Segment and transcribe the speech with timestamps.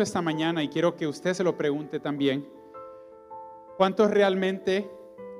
[0.00, 2.48] esta mañana y quiero que usted se lo pregunte también,
[3.76, 4.88] ¿cuántos realmente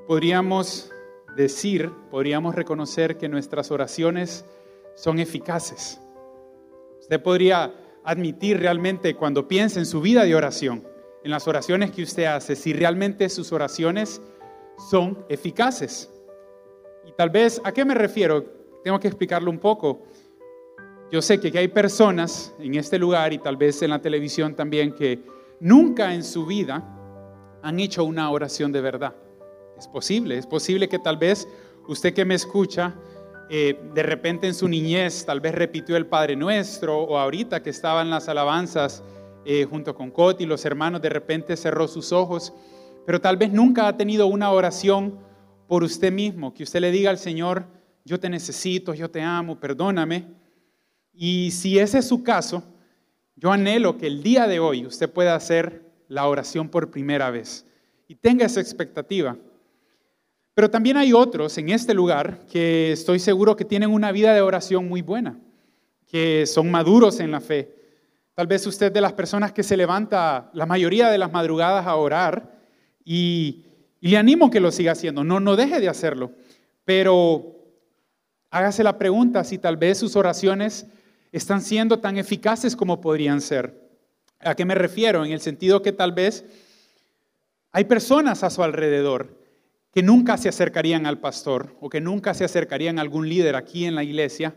[0.06, 0.90] podríamos
[1.36, 4.44] decir, podríamos reconocer que nuestras oraciones
[4.94, 6.00] son eficaces?
[7.00, 7.72] Usted podría
[8.04, 10.86] admitir realmente cuando piensa en su vida de oración,
[11.24, 14.20] en las oraciones que usted hace, si realmente sus oraciones
[14.90, 16.10] son eficaces.
[17.06, 18.44] Y tal vez, ¿a qué me refiero?
[18.82, 20.02] Tengo que explicarlo un poco.
[21.12, 24.94] Yo sé que hay personas en este lugar y tal vez en la televisión también
[24.94, 25.22] que
[25.60, 26.82] nunca en su vida
[27.62, 29.14] han hecho una oración de verdad.
[29.76, 31.46] Es posible, es posible que tal vez
[31.86, 32.94] usted que me escucha,
[33.50, 37.68] eh, de repente en su niñez tal vez repitió el Padre Nuestro o ahorita que
[37.68, 39.04] estaba en las alabanzas
[39.44, 42.54] eh, junto con Coti y los hermanos, de repente cerró sus ojos,
[43.04, 45.18] pero tal vez nunca ha tenido una oración
[45.68, 47.66] por usted mismo, que usted le diga al Señor,
[48.02, 50.40] yo te necesito, yo te amo, perdóname.
[51.12, 52.62] Y si ese es su caso,
[53.36, 57.66] yo anhelo que el día de hoy usted pueda hacer la oración por primera vez
[58.08, 59.36] y tenga esa expectativa.
[60.54, 64.42] Pero también hay otros en este lugar que estoy seguro que tienen una vida de
[64.42, 65.38] oración muy buena,
[66.06, 67.74] que son maduros en la fe.
[68.34, 71.96] Tal vez usted de las personas que se levanta la mayoría de las madrugadas a
[71.96, 72.58] orar
[73.04, 73.64] y,
[74.00, 76.32] le animo que lo siga haciendo, no, no deje de hacerlo,
[76.84, 77.56] pero
[78.50, 80.86] hágase la pregunta si tal vez sus oraciones
[81.32, 83.90] están siendo tan eficaces como podrían ser.
[84.38, 85.24] ¿A qué me refiero?
[85.24, 86.44] En el sentido que tal vez
[87.72, 89.40] hay personas a su alrededor
[89.92, 93.86] que nunca se acercarían al pastor o que nunca se acercarían a algún líder aquí
[93.86, 94.54] en la iglesia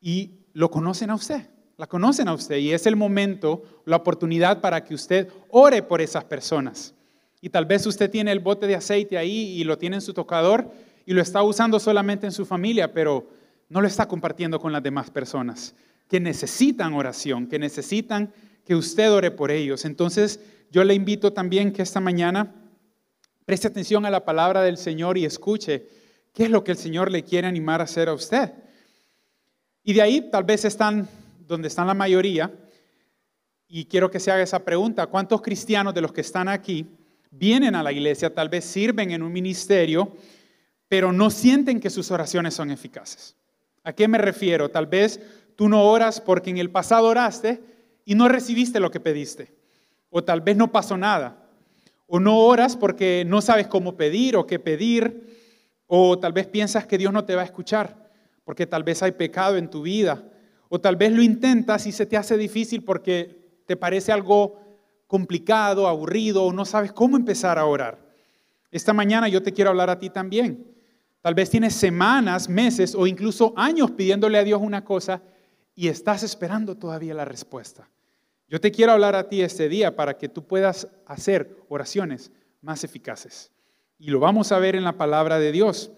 [0.00, 4.60] y lo conocen a usted, la conocen a usted y es el momento, la oportunidad
[4.60, 6.94] para que usted ore por esas personas.
[7.40, 10.14] Y tal vez usted tiene el bote de aceite ahí y lo tiene en su
[10.14, 10.70] tocador
[11.06, 13.28] y lo está usando solamente en su familia, pero
[13.68, 15.74] no lo está compartiendo con las demás personas
[16.12, 18.34] que necesitan oración, que necesitan
[18.66, 19.86] que usted ore por ellos.
[19.86, 20.40] Entonces,
[20.70, 22.54] yo le invito también que esta mañana
[23.46, 25.88] preste atención a la palabra del Señor y escuche
[26.34, 28.52] qué es lo que el Señor le quiere animar a hacer a usted.
[29.82, 31.08] Y de ahí tal vez están
[31.46, 32.52] donde están la mayoría,
[33.66, 36.84] y quiero que se haga esa pregunta, ¿cuántos cristianos de los que están aquí
[37.30, 40.14] vienen a la iglesia, tal vez sirven en un ministerio,
[40.88, 43.34] pero no sienten que sus oraciones son eficaces?
[43.84, 44.68] ¿A qué me refiero?
[44.68, 45.20] Tal vez
[45.56, 47.62] Tú no oras porque en el pasado oraste
[48.04, 49.54] y no recibiste lo que pediste.
[50.10, 51.48] O tal vez no pasó nada.
[52.06, 55.84] O no oras porque no sabes cómo pedir o qué pedir.
[55.86, 58.02] O tal vez piensas que Dios no te va a escuchar
[58.44, 60.24] porque tal vez hay pecado en tu vida.
[60.68, 64.58] O tal vez lo intentas y se te hace difícil porque te parece algo
[65.06, 67.98] complicado, aburrido o no sabes cómo empezar a orar.
[68.70, 70.66] Esta mañana yo te quiero hablar a ti también.
[71.20, 75.22] Tal vez tienes semanas, meses o incluso años pidiéndole a Dios una cosa
[75.74, 77.88] y estás esperando todavía la respuesta.
[78.48, 82.84] Yo te quiero hablar a ti este día para que tú puedas hacer oraciones más
[82.84, 83.50] eficaces.
[83.98, 85.90] Y lo vamos a ver en la palabra de Dios.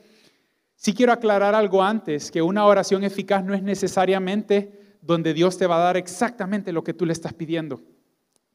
[0.76, 5.66] Sí quiero aclarar algo antes, que una oración eficaz no es necesariamente donde Dios te
[5.66, 7.82] va a dar exactamente lo que tú le estás pidiendo.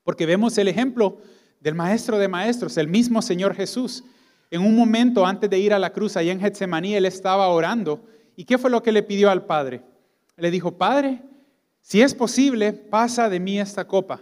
[0.04, 1.18] Porque vemos el ejemplo
[1.60, 4.04] del maestro de maestros, el mismo Señor Jesús.
[4.50, 8.06] En un momento antes de ir a la cruz, allá en Getsemaní, él estaba orando.
[8.36, 9.84] ¿Y qué fue lo que le pidió al Padre?
[10.40, 11.22] Le dijo, Padre,
[11.82, 14.22] si es posible, pasa de mí esta copa,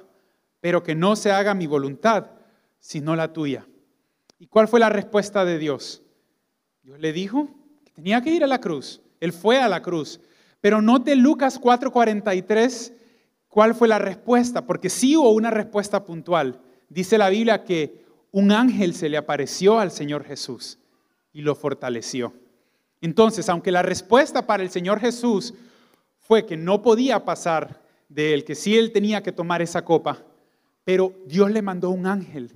[0.61, 2.31] pero que no se haga mi voluntad,
[2.79, 3.67] sino la tuya.
[4.39, 6.03] ¿Y cuál fue la respuesta de Dios?
[6.83, 7.49] Dios le dijo
[7.83, 9.01] que tenía que ir a la cruz.
[9.19, 10.19] Él fue a la cruz.
[10.61, 12.93] Pero note Lucas 4:43
[13.47, 16.61] cuál fue la respuesta, porque sí hubo una respuesta puntual.
[16.89, 20.77] Dice la Biblia que un ángel se le apareció al Señor Jesús
[21.33, 22.33] y lo fortaleció.
[23.01, 25.53] Entonces, aunque la respuesta para el Señor Jesús
[26.27, 30.25] fue que no podía pasar de él, que sí él tenía que tomar esa copa,
[30.83, 32.51] pero Dios le mandó un ángel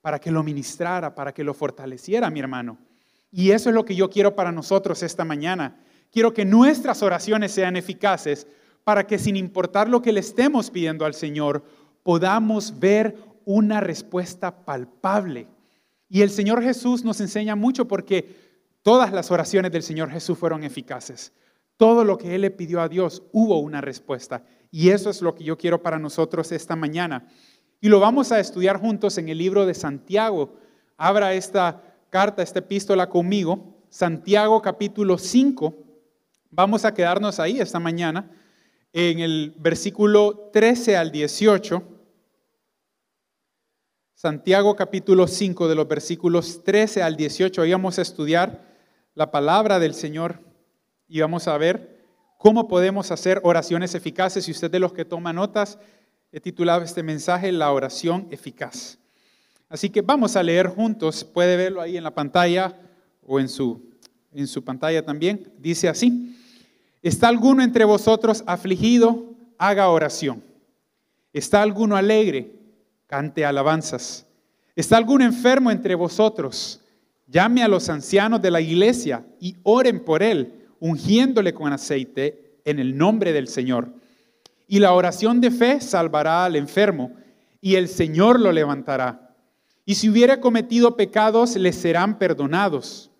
[0.00, 2.78] para que lo ministrara, para que lo fortaleciera, mi hermano.
[3.30, 5.76] Y eso es lo que yo quiero para nosotros esta mañana.
[6.10, 8.48] Quiero que nuestras oraciones sean eficaces
[8.82, 11.64] para que sin importar lo que le estemos pidiendo al Señor,
[12.02, 15.46] podamos ver una respuesta palpable.
[16.08, 18.34] Y el Señor Jesús nos enseña mucho porque
[18.82, 21.32] todas las oraciones del Señor Jesús fueron eficaces.
[21.76, 24.44] Todo lo que él le pidió a Dios, hubo una respuesta.
[24.70, 27.28] Y eso es lo que yo quiero para nosotros esta mañana.
[27.80, 30.56] Y lo vamos a estudiar juntos en el libro de Santiago.
[30.96, 33.76] Abra esta carta, esta epístola conmigo.
[33.88, 35.74] Santiago capítulo 5.
[36.50, 38.30] Vamos a quedarnos ahí esta mañana
[38.92, 41.82] en el versículo 13 al 18.
[44.14, 47.62] Santiago capítulo 5 de los versículos 13 al 18.
[47.62, 48.64] Ahí vamos a estudiar
[49.14, 50.40] la palabra del Señor
[51.12, 52.00] y vamos a ver
[52.38, 54.48] cómo podemos hacer oraciones eficaces.
[54.48, 55.78] Y usted de los que toma notas,
[56.34, 58.98] He titulado este mensaje La oración eficaz.
[59.68, 62.74] Así que vamos a leer juntos, puede verlo ahí en la pantalla
[63.26, 63.90] o en su,
[64.32, 65.52] en su pantalla también.
[65.58, 66.34] Dice así,
[67.02, 69.34] ¿está alguno entre vosotros afligido?
[69.58, 70.42] Haga oración.
[71.34, 72.50] ¿Está alguno alegre?
[73.06, 74.24] Cante alabanzas.
[74.74, 76.80] ¿Está alguno enfermo entre vosotros?
[77.26, 82.80] Llame a los ancianos de la iglesia y oren por él, ungiéndole con aceite en
[82.80, 83.94] el nombre del Señor.
[84.66, 87.12] Y la oración de fe salvará al enfermo,
[87.60, 89.32] y el Señor lo levantará.
[89.84, 93.12] Y si hubiera cometido pecados, les serán perdonados.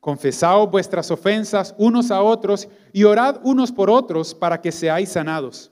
[0.00, 5.70] Confesaos vuestras ofensas unos a otros y orad unos por otros para que seáis sanados.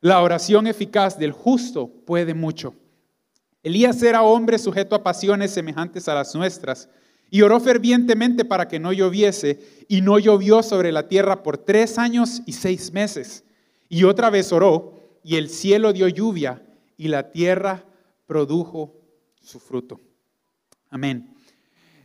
[0.00, 2.74] La oración eficaz del justo puede mucho.
[3.62, 6.88] Elías era hombre sujeto a pasiones semejantes a las nuestras
[7.30, 11.98] y oró fervientemente para que no lloviese y no llovió sobre la tierra por tres
[11.98, 13.44] años y seis meses.
[13.88, 16.62] Y otra vez oró y el cielo dio lluvia
[16.96, 17.84] y la tierra
[18.26, 18.94] produjo
[19.40, 20.00] su fruto.
[20.90, 21.34] Amén.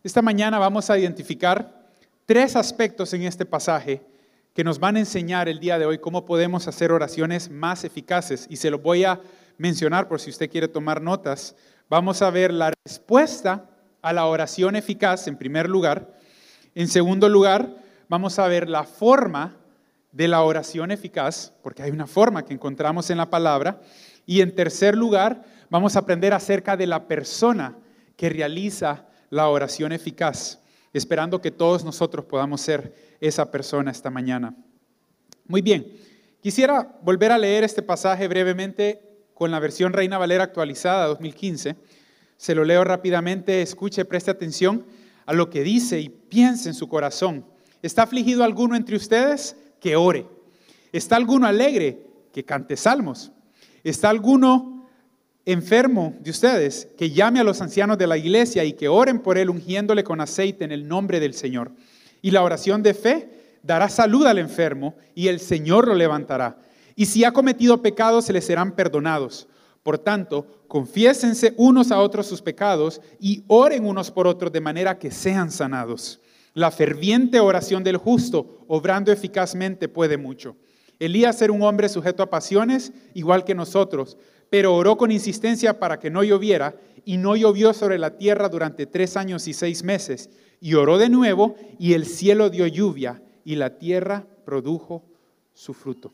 [0.04, 1.90] Esta mañana vamos a identificar
[2.26, 4.02] tres aspectos en este pasaje
[4.54, 8.46] que nos van a enseñar el día de hoy cómo podemos hacer oraciones más eficaces.
[8.50, 9.20] Y se los voy a
[9.58, 11.56] mencionar por si usted quiere tomar notas.
[11.90, 13.70] Vamos a ver la respuesta
[14.04, 16.14] a la oración eficaz en primer lugar.
[16.76, 17.76] En segundo lugar,
[18.10, 19.58] vamos a ver la forma
[20.12, 23.82] de la oración eficaz, porque hay una forma que encontramos en la palabra.
[24.26, 27.78] Y en tercer lugar, vamos a aprender acerca de la persona
[28.18, 30.60] que realiza la oración eficaz,
[30.92, 34.54] esperando que todos nosotros podamos ser esa persona esta mañana.
[35.48, 35.88] Muy bien,
[36.42, 39.02] quisiera volver a leer este pasaje brevemente
[39.34, 41.78] con la versión Reina Valera actualizada 2015.
[42.44, 44.86] Se lo leo rápidamente, escuche, preste atención
[45.26, 47.46] a lo que dice y piense en su corazón.
[47.82, 49.56] ¿Está afligido alguno entre ustedes?
[49.80, 50.28] Que ore.
[50.92, 52.06] ¿Está alguno alegre?
[52.34, 53.32] Que cante salmos.
[53.86, 54.90] ¿Está alguno
[55.46, 59.38] enfermo de ustedes, que llame a los ancianos de la iglesia y que oren por
[59.38, 61.72] él ungiéndole con aceite en el nombre del Señor.
[62.22, 63.30] Y la oración de fe
[63.64, 66.58] dará salud al enfermo y el Señor lo levantará.
[66.98, 69.48] Y si ha cometido pecados, se le serán perdonados.
[69.84, 74.98] Por tanto, confiésense unos a otros sus pecados y oren unos por otros de manera
[74.98, 76.22] que sean sanados.
[76.54, 80.56] La ferviente oración del justo, obrando eficazmente, puede mucho.
[81.00, 84.18] Elías era un hombre sujeto a pasiones, igual que nosotros,
[84.50, 86.76] pero oró con insistencia para que no lloviera,
[87.06, 90.30] y no llovió sobre la tierra durante tres años y seis meses.
[90.62, 95.04] Y oró de nuevo, y el cielo dio lluvia, y la tierra produjo
[95.54, 96.14] su fruto.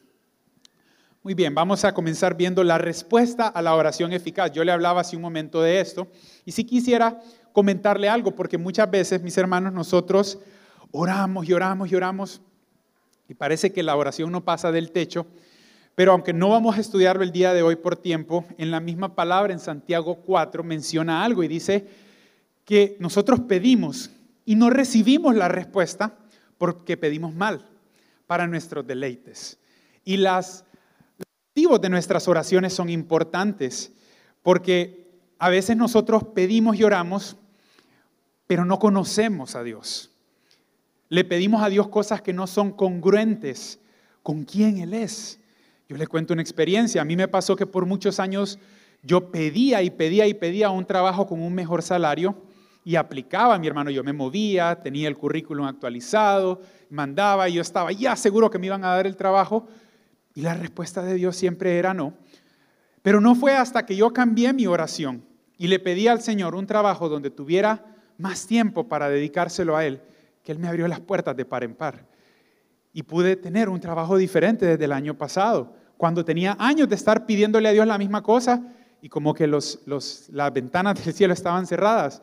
[1.22, 4.54] Muy bien, vamos a comenzar viendo la respuesta a la oración eficaz.
[4.54, 6.08] Yo le hablaba hace un momento de esto,
[6.46, 7.20] y si quisiera
[7.52, 10.40] comentarle algo, porque muchas veces, mis hermanos, nosotros
[10.92, 11.96] oramos y oramos y
[13.32, 15.28] y parece que la oración no pasa del techo,
[15.94, 19.14] pero aunque no vamos a estudiarlo el día de hoy por tiempo, en la misma
[19.14, 21.86] palabra en Santiago 4 menciona algo y dice
[22.64, 24.10] que nosotros pedimos
[24.46, 26.16] y no recibimos la respuesta
[26.58, 27.66] porque pedimos mal
[28.26, 29.60] para nuestros deleites.
[30.06, 30.64] Y las,
[31.78, 33.92] de nuestras oraciones son importantes
[34.42, 35.08] porque
[35.38, 37.38] a veces nosotros pedimos y oramos,
[38.48, 40.12] pero no conocemos a Dios.
[41.10, 43.80] Le pedimos a Dios cosas que no son congruentes
[44.24, 45.40] con quién Él es.
[45.88, 47.02] Yo le cuento una experiencia.
[47.02, 48.60] A mí me pasó que por muchos años
[49.02, 52.36] yo pedía y pedía y pedía un trabajo con un mejor salario
[52.84, 57.92] y aplicaba, mi hermano, yo me movía, tenía el currículum actualizado, mandaba y yo estaba
[57.92, 59.68] ya seguro que me iban a dar el trabajo
[60.34, 62.14] y la respuesta de Dios siempre era no.
[63.02, 65.24] Pero no fue hasta que yo cambié mi oración
[65.58, 67.86] y le pedí al Señor un trabajo donde tuviera
[68.18, 70.02] más tiempo para dedicárselo a Él,
[70.44, 72.06] que Él me abrió las puertas de par en par.
[72.94, 77.26] Y pude tener un trabajo diferente desde el año pasado cuando tenía años de estar
[77.26, 78.64] pidiéndole a Dios la misma cosa
[79.02, 82.22] y como que los, las ventanas del cielo estaban cerradas.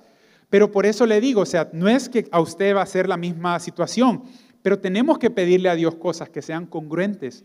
[0.49, 3.09] Pero por eso le digo, o sea, no es que a usted va a ser
[3.09, 4.23] la misma situación,
[4.63, 7.45] pero tenemos que pedirle a Dios cosas que sean congruentes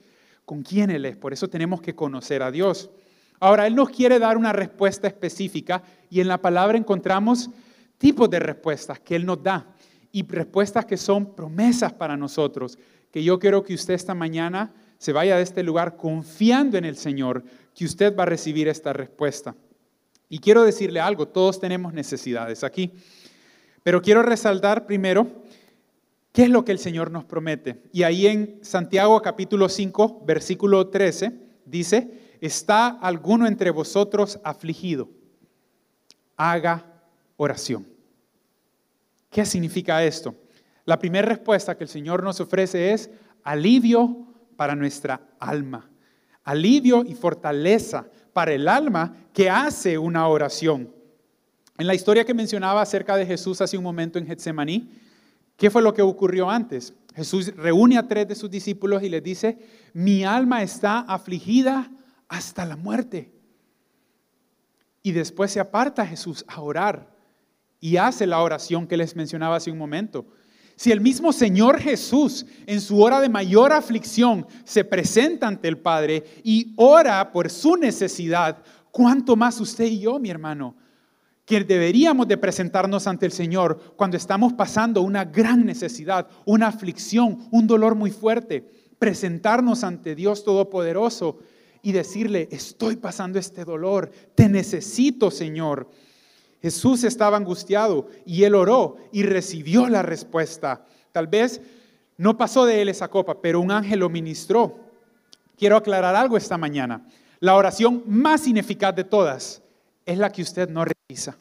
[0.51, 1.15] con quién Él es.
[1.15, 2.89] Por eso tenemos que conocer a Dios.
[3.39, 7.49] Ahora, Él nos quiere dar una respuesta específica y en la palabra encontramos
[7.97, 9.65] tipos de respuestas que Él nos da
[10.11, 12.77] y respuestas que son promesas para nosotros,
[13.11, 16.97] que yo quiero que usted esta mañana se vaya de este lugar confiando en el
[16.97, 19.55] Señor, que usted va a recibir esta respuesta.
[20.27, 22.91] Y quiero decirle algo, todos tenemos necesidades aquí,
[23.83, 25.43] pero quiero resaltar primero
[26.31, 27.83] qué es lo que el Señor nos promete.
[27.91, 31.31] Y ahí en Santiago capítulo 5, versículo 13,
[31.65, 35.09] dice, ¿está alguno entre vosotros afligido?
[36.37, 36.85] Haga
[37.37, 37.87] oración.
[39.29, 40.35] ¿Qué significa esto?
[40.85, 43.09] La primera respuesta que el Señor nos ofrece es
[43.43, 45.89] alivio para nuestra alma,
[46.43, 50.93] alivio y fortaleza para el alma que hace una oración.
[51.77, 54.91] En la historia que mencionaba acerca de Jesús hace un momento en Getsemaní,
[55.61, 56.91] ¿qué fue lo que ocurrió antes?
[57.15, 59.59] Jesús reúne a tres de sus discípulos y les dice,
[59.93, 61.91] mi alma está afligida
[62.27, 63.31] hasta la muerte.
[65.03, 67.15] Y después se aparta Jesús a orar
[67.79, 70.25] y hace la oración que les mencionaba hace un momento.
[70.75, 75.77] Si el mismo Señor Jesús en su hora de mayor aflicción se presenta ante el
[75.77, 80.75] Padre y ora por su necesidad, ¿cuánto más usted y yo, mi hermano?
[81.51, 87.39] Que deberíamos de presentarnos ante el Señor cuando estamos pasando una gran necesidad, una aflicción,
[87.51, 88.65] un dolor muy fuerte.
[88.97, 91.39] Presentarnos ante Dios Todopoderoso
[91.81, 95.89] y decirle, estoy pasando este dolor, te necesito, Señor.
[96.61, 100.85] Jesús estaba angustiado y él oró y recibió la respuesta.
[101.11, 101.59] Tal vez
[102.15, 104.79] no pasó de él esa copa, pero un ángel lo ministró.
[105.57, 107.05] Quiero aclarar algo esta mañana.
[107.41, 109.60] La oración más ineficaz de todas
[110.05, 111.37] es la que usted no realiza.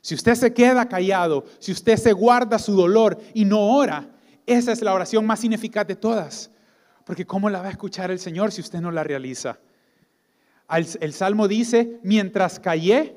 [0.00, 4.08] Si usted se queda callado, si usted se guarda su dolor y no ora,
[4.46, 6.50] esa es la oración más ineficaz de todas.
[7.04, 9.58] Porque ¿cómo la va a escuchar el Señor si usted no la realiza?
[10.68, 13.16] El Salmo dice, mientras callé,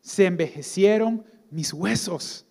[0.00, 2.44] se envejecieron mis huesos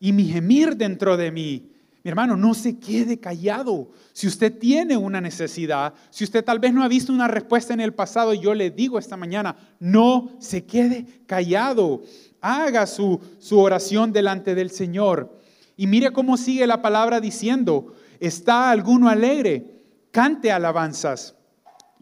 [0.00, 1.67] y mi gemir dentro de mí.
[2.04, 3.90] Mi hermano, no se quede callado.
[4.12, 7.80] Si usted tiene una necesidad, si usted tal vez no ha visto una respuesta en
[7.80, 12.02] el pasado, yo le digo esta mañana, no se quede callado.
[12.40, 15.38] Haga su, su oración delante del Señor.
[15.76, 19.82] Y mire cómo sigue la palabra diciendo, ¿está alguno alegre?
[20.10, 21.37] Cante alabanzas.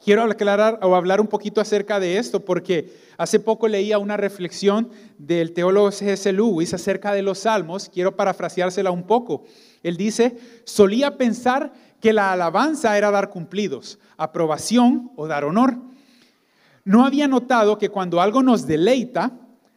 [0.03, 4.91] Quiero aclarar o hablar un poquito acerca de esto porque hace poco leía una reflexión
[5.19, 6.33] del teólogo C.S.
[6.33, 7.89] Lewis acerca de los salmos.
[7.89, 9.45] Quiero parafraseársela un poco.
[9.83, 15.79] Él dice, solía pensar que la alabanza era dar cumplidos, aprobación o dar honor.
[16.85, 19.33] No había notado que cuando algo nos deleita,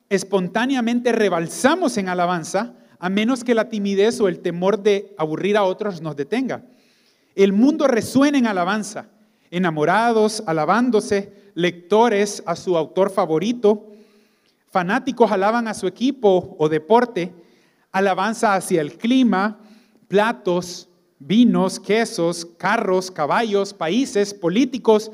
[0.09, 5.63] espontáneamente rebalsamos en alabanza, a menos que la timidez o el temor de aburrir a
[5.63, 6.65] otros nos detenga.
[7.35, 9.07] El mundo resuena en alabanza
[9.51, 13.87] enamorados, alabándose, lectores a su autor favorito,
[14.71, 17.33] fanáticos alaban a su equipo o deporte,
[17.91, 19.59] alabanza hacia el clima,
[20.07, 20.87] platos,
[21.19, 25.11] vinos, quesos, carros, caballos, países, políticos,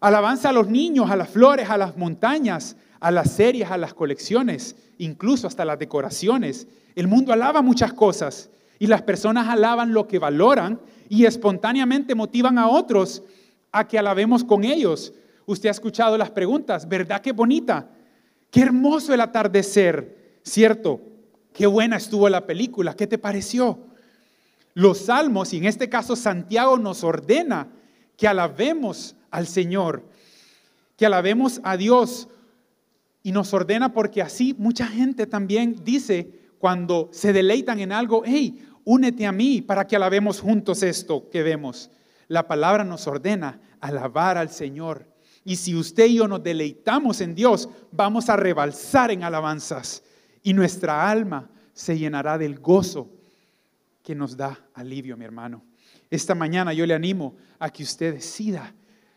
[0.00, 3.94] alabanza a los niños, a las flores, a las montañas, a las series, a las
[3.94, 6.68] colecciones, incluso hasta las decoraciones.
[6.94, 12.58] El mundo alaba muchas cosas y las personas alaban lo que valoran y espontáneamente motivan
[12.58, 13.22] a otros
[13.72, 15.14] a que alabemos con ellos.
[15.46, 17.90] Usted ha escuchado las preguntas, ¿verdad qué bonita?
[18.50, 21.00] Qué hermoso el atardecer, ¿cierto?
[21.52, 23.78] Qué buena estuvo la película, ¿qué te pareció?
[24.74, 27.68] Los salmos, y en este caso Santiago nos ordena
[28.16, 30.04] que alabemos al Señor,
[30.96, 32.28] que alabemos a Dios,
[33.22, 38.66] y nos ordena porque así mucha gente también dice cuando se deleitan en algo, hey,
[38.84, 41.90] únete a mí para que alabemos juntos esto que vemos
[42.32, 45.06] la palabra nos ordena alabar al Señor.
[45.44, 50.02] Y si usted y yo nos deleitamos en Dios, vamos a rebalsar en alabanzas
[50.42, 53.10] y nuestra alma se llenará del gozo
[54.02, 55.62] que nos da alivio, mi hermano.
[56.08, 58.74] Esta mañana yo le animo a que usted decida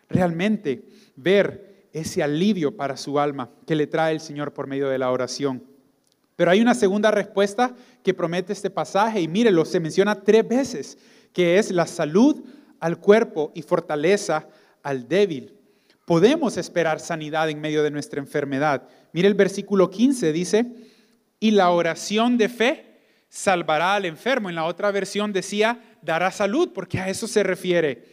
[0.09, 4.97] realmente ver ese alivio para su alma que le trae el Señor por medio de
[4.97, 5.63] la oración.
[6.35, 10.97] Pero hay una segunda respuesta que promete este pasaje y mírelo, se menciona tres veces,
[11.31, 12.43] que es la salud
[12.85, 14.47] al cuerpo y fortaleza
[14.83, 15.55] al débil.
[16.05, 18.87] Podemos esperar sanidad en medio de nuestra enfermedad.
[19.11, 20.67] Mire el versículo 15, dice,
[21.39, 24.49] y la oración de fe salvará al enfermo.
[24.49, 28.05] En la otra versión decía, dará salud, porque a eso se refiere.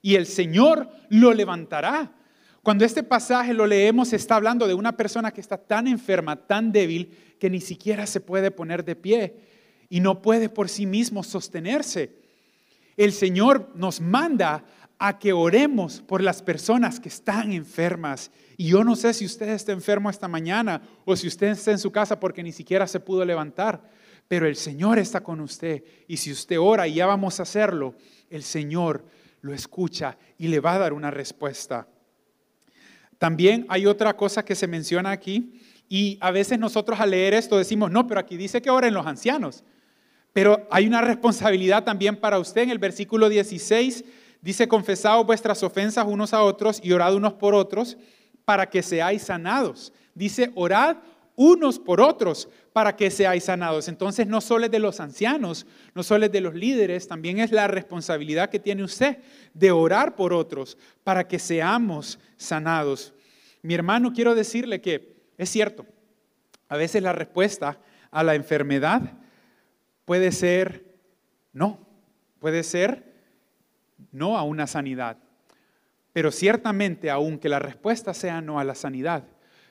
[0.00, 2.12] Y el Señor lo levantará.
[2.62, 6.70] Cuando este pasaje lo leemos, está hablando de una persona que está tan enferma, tan
[6.70, 9.34] débil, que ni siquiera se puede poner de pie
[9.88, 12.19] y no puede por sí mismo sostenerse
[13.04, 14.62] el Señor nos manda
[14.98, 18.30] a que oremos por las personas que están enfermas.
[18.58, 21.78] Y yo no sé si usted está enfermo esta mañana o si usted está en
[21.78, 23.82] su casa porque ni siquiera se pudo levantar,
[24.28, 25.82] pero el Señor está con usted.
[26.08, 27.94] Y si usted ora, y ya vamos a hacerlo,
[28.28, 29.06] el Señor
[29.40, 31.88] lo escucha y le va a dar una respuesta.
[33.16, 37.56] También hay otra cosa que se menciona aquí y a veces nosotros al leer esto
[37.56, 39.64] decimos, no, pero aquí dice que oren los ancianos.
[40.32, 42.62] Pero hay una responsabilidad también para usted.
[42.62, 44.04] En el versículo 16
[44.40, 47.96] dice, confesaos vuestras ofensas unos a otros y orad unos por otros
[48.44, 49.92] para que seáis sanados.
[50.14, 50.98] Dice, orad
[51.36, 53.88] unos por otros para que seáis sanados.
[53.88, 57.50] Entonces no solo es de los ancianos, no solo es de los líderes, también es
[57.50, 59.18] la responsabilidad que tiene usted
[59.54, 63.12] de orar por otros para que seamos sanados.
[63.62, 65.86] Mi hermano, quiero decirle que es cierto,
[66.68, 67.78] a veces la respuesta
[68.10, 69.19] a la enfermedad
[70.10, 70.98] puede ser
[71.52, 71.78] no,
[72.40, 73.14] puede ser
[74.10, 75.18] no a una sanidad.
[76.12, 79.22] Pero ciertamente, aunque la respuesta sea no a la sanidad,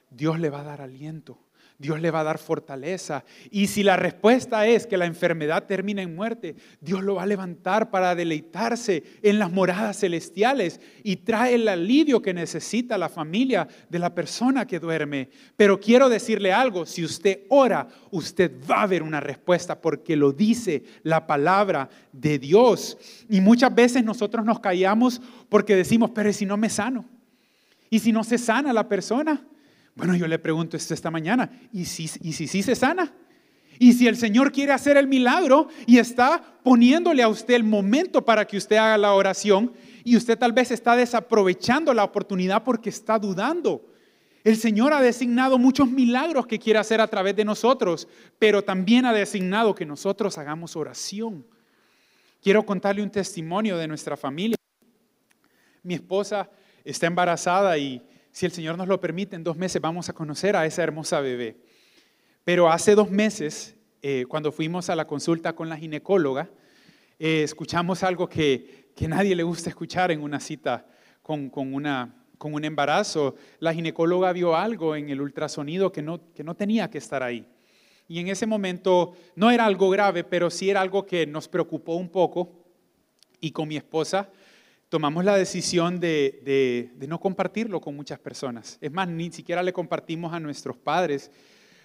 [0.10, 1.38] Dios le va a dar aliento.
[1.80, 3.24] Dios le va a dar fortaleza.
[3.50, 7.26] Y si la respuesta es que la enfermedad termina en muerte, Dios lo va a
[7.26, 13.66] levantar para deleitarse en las moradas celestiales y trae el alivio que necesita la familia
[13.90, 15.30] de la persona que duerme.
[15.56, 20.34] Pero quiero decirle algo, si usted ora, usted va a ver una respuesta porque lo
[20.34, 22.98] dice la palabra de Dios.
[23.30, 27.06] Y muchas veces nosotros nos callamos porque decimos, pero si no me sano?
[27.90, 29.46] ¿Y si no se sana la persona?
[30.00, 33.14] Bueno, yo le pregunto esto esta mañana, ¿y si, y si sí se sana?
[33.80, 38.24] Y si el Señor quiere hacer el milagro y está poniéndole a usted el momento
[38.24, 39.74] para que usted haga la oración
[40.06, 43.86] y usted tal vez está desaprovechando la oportunidad porque está dudando.
[44.46, 49.06] El Señor ha designado muchos milagros que quiere hacer a través de nosotros, pero también
[49.06, 51.46] ha designado que nosotros hagamos oración.
[52.42, 54.56] Quiero contarle un testimonio de nuestra familia.
[55.84, 56.50] Mi esposa
[56.86, 58.02] está embarazada y
[58.32, 61.20] si el Señor nos lo permite, en dos meses vamos a conocer a esa hermosa
[61.20, 61.58] bebé.
[62.44, 66.50] Pero hace dos meses, eh, cuando fuimos a la consulta con la ginecóloga,
[67.18, 70.86] eh, escuchamos algo que, que nadie le gusta escuchar en una cita
[71.22, 73.36] con, con, una, con un embarazo.
[73.60, 77.46] La ginecóloga vio algo en el ultrasonido que no, que no tenía que estar ahí.
[78.08, 81.96] Y en ese momento no era algo grave, pero sí era algo que nos preocupó
[81.96, 82.56] un poco.
[83.42, 84.30] Y con mi esposa
[84.90, 88.78] tomamos la decisión de, no compartirlo con muchas personas.
[88.82, 91.32] Es más, ni siquiera le compartimos a nuestros padres,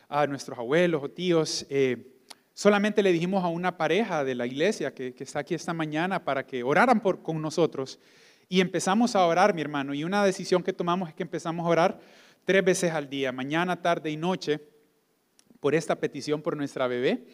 [0.08, 1.66] a nuestros abuelos o tíos.
[1.68, 2.14] Eh,
[2.54, 6.46] solamente le dijimos a una pareja de la iglesia que, está aquí esta mañana para
[6.46, 8.00] que oraran con nosotros.
[8.48, 9.92] Y empezamos a orar, mi hermano.
[9.92, 12.00] Y una decisión que tomamos es que empezamos a orar
[12.44, 14.60] tres veces al día, mañana, tarde y noche,
[15.60, 17.26] por esta petición por nuestra bebé.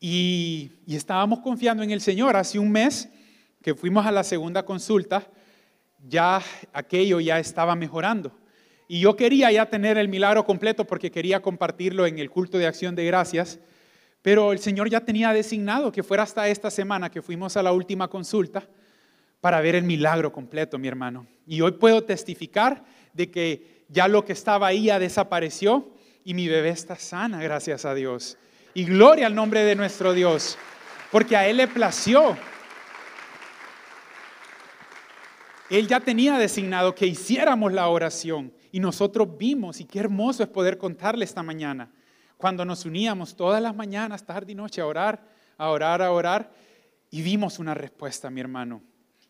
[0.00, 2.36] Y estábamos confiando en el Señor.
[2.36, 3.08] Hace un mes
[3.62, 5.28] que fuimos a la segunda consulta,
[6.08, 6.42] ya
[6.72, 8.32] aquello ya estaba mejorando.
[8.88, 12.66] Y yo quería ya tener el milagro completo porque quería compartirlo en el culto de
[12.66, 13.60] acción de gracias,
[14.22, 17.72] pero el Señor ya tenía designado que fuera hasta esta semana que fuimos a la
[17.72, 18.68] última consulta
[19.40, 21.26] para ver el milagro completo, mi hermano.
[21.46, 25.94] Y hoy puedo testificar de que ya lo que estaba ahí ya desapareció
[26.24, 28.36] y mi bebé está sana, gracias a Dios.
[28.74, 30.58] Y gloria al nombre de nuestro Dios,
[31.10, 32.36] porque a Él le plació
[35.70, 40.48] Él ya tenía designado que hiciéramos la oración y nosotros vimos, y qué hermoso es
[40.48, 41.90] poder contarle esta mañana,
[42.36, 45.24] cuando nos uníamos todas las mañanas, tarde y noche, a orar,
[45.56, 46.52] a orar, a orar,
[47.10, 48.82] y vimos una respuesta, mi hermano.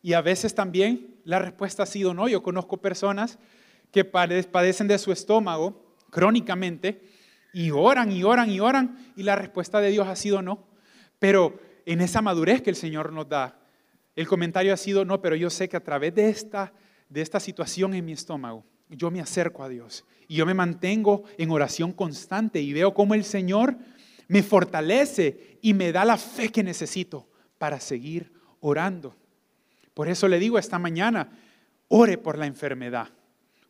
[0.03, 2.29] Y a veces también la respuesta ha sido no.
[2.29, 3.39] Yo conozco personas
[3.91, 7.03] que padecen de su estómago crónicamente
[7.53, 10.67] y oran y oran y oran y la respuesta de Dios ha sido no.
[11.19, 13.60] Pero en esa madurez que el Señor nos da,
[14.17, 16.73] el comentario ha sido, no, pero yo sé que a través de esta,
[17.09, 21.25] de esta situación en mi estómago, yo me acerco a Dios y yo me mantengo
[21.39, 23.77] en oración constante y veo cómo el Señor
[24.29, 29.17] me fortalece y me da la fe que necesito para seguir orando.
[29.95, 31.31] Por eso le digo esta mañana,
[31.89, 33.09] ore por la enfermedad,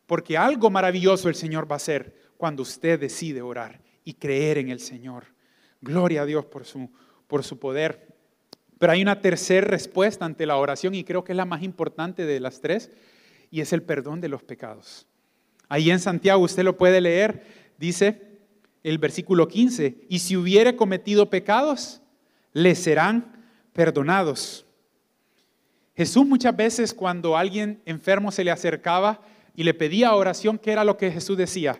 [0.05, 4.69] porque algo maravilloso el Señor va a hacer cuando usted decide orar y creer en
[4.69, 5.25] el Señor.
[5.81, 6.91] Gloria a Dios por su,
[7.27, 8.10] por su poder.
[8.81, 12.25] Pero hay una tercera respuesta ante la oración y creo que es la más importante
[12.25, 12.89] de las tres
[13.51, 15.05] y es el perdón de los pecados.
[15.69, 17.43] Ahí en Santiago usted lo puede leer,
[17.77, 18.39] dice
[18.81, 22.01] el versículo 15, y si hubiere cometido pecados,
[22.53, 24.65] le serán perdonados.
[25.95, 29.21] Jesús muchas veces cuando alguien enfermo se le acercaba
[29.55, 31.79] y le pedía oración, ¿qué era lo que Jesús decía?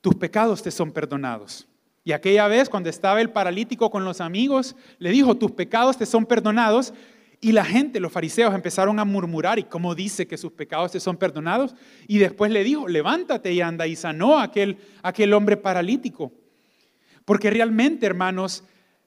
[0.00, 1.66] Tus pecados te son perdonados.
[2.06, 6.06] Y aquella vez, cuando estaba el paralítico con los amigos, le dijo, tus pecados te
[6.06, 6.94] son perdonados.
[7.40, 11.00] Y la gente, los fariseos, empezaron a murmurar, ¿y cómo dice que sus pecados te
[11.00, 11.74] son perdonados?
[12.06, 16.30] Y después le dijo, levántate y anda, y sanó a aquel, aquel hombre paralítico.
[17.24, 18.62] Porque realmente, hermanos,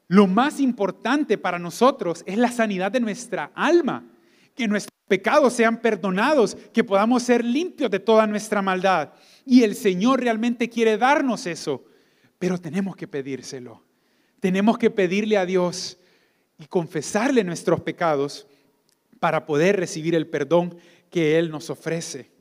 [0.09, 4.03] lo más importante para nosotros es la sanidad de nuestra alma,
[4.53, 9.13] que nuestros pecados sean perdonados, que podamos ser limpios de toda nuestra maldad.
[9.45, 11.85] Y el Señor realmente quiere darnos eso.
[12.39, 13.83] Pero tenemos que pedírselo.
[14.39, 15.97] Tenemos que pedirle a Dios
[16.57, 18.47] y confesarle nuestros pecados
[19.19, 20.77] para poder recibir el perdón
[21.09, 22.31] que Él nos ofrece.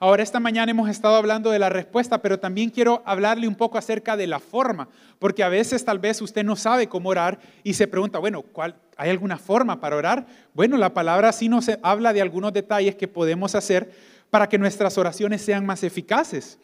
[0.00, 3.78] Ahora, esta mañana hemos estado hablando de la respuesta, pero también quiero hablarle un poco
[3.78, 7.74] acerca de la forma, porque a veces tal vez usted no sabe cómo orar y
[7.74, 10.26] se pregunta, bueno, ¿cuál, ¿hay alguna forma para orar?
[10.54, 13.90] Bueno, la palabra sí nos habla de algunos detalles que podemos hacer
[14.30, 16.60] para que nuestras oraciones sean más eficaces.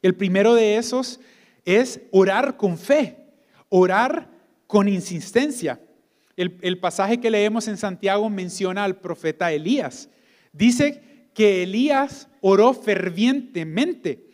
[0.00, 1.18] El primero de esos
[1.64, 3.16] es orar con fe,
[3.68, 4.28] orar
[4.66, 5.80] con insistencia.
[6.36, 10.08] El, pasaje que leemos en Santiago menciona al profeta Elías.
[10.52, 11.02] Dice
[11.34, 14.24] que Elías oró fervientemente.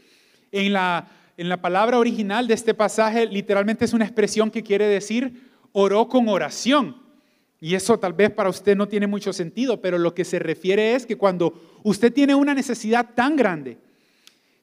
[0.53, 4.87] En la, en la palabra original de este pasaje, literalmente es una expresión que quiere
[4.87, 6.97] decir oró con oración.
[7.61, 10.95] Y eso tal vez para usted no tiene mucho sentido, pero lo que se refiere
[10.95, 13.79] es que cuando usted tiene una necesidad tan grande,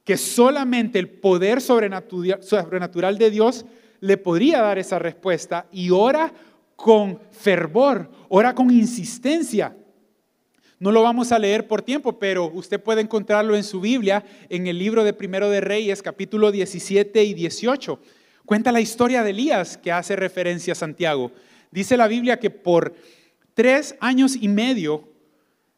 [0.03, 3.65] que solamente el poder sobrenatural, de Dios
[3.99, 6.33] le podría dar esa respuesta y ora
[6.75, 9.75] con fervor, ora con insistencia.
[10.79, 14.65] No lo vamos a leer por tiempo, pero usted puede encontrarlo en su Biblia, en
[14.65, 17.99] el libro de Primero de Reyes, capítulo 17 y 18.
[18.45, 21.31] Cuenta la historia de Elías que hace referencia a Santiago.
[21.69, 22.95] Dice la Biblia que por
[23.53, 25.07] tres años y medio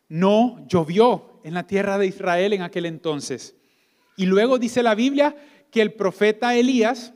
[0.07, 3.55] no llovió en la tierra de Israel en aquel entonces.
[4.15, 5.35] Y luego dice la Biblia
[5.71, 7.13] que el profeta Elías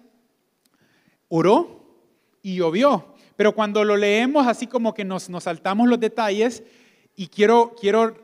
[1.28, 1.86] oró
[2.42, 3.14] y llovió.
[3.36, 6.64] Pero cuando lo leemos así como que nos, nos saltamos los detalles,
[7.20, 8.16] y quiero, quiero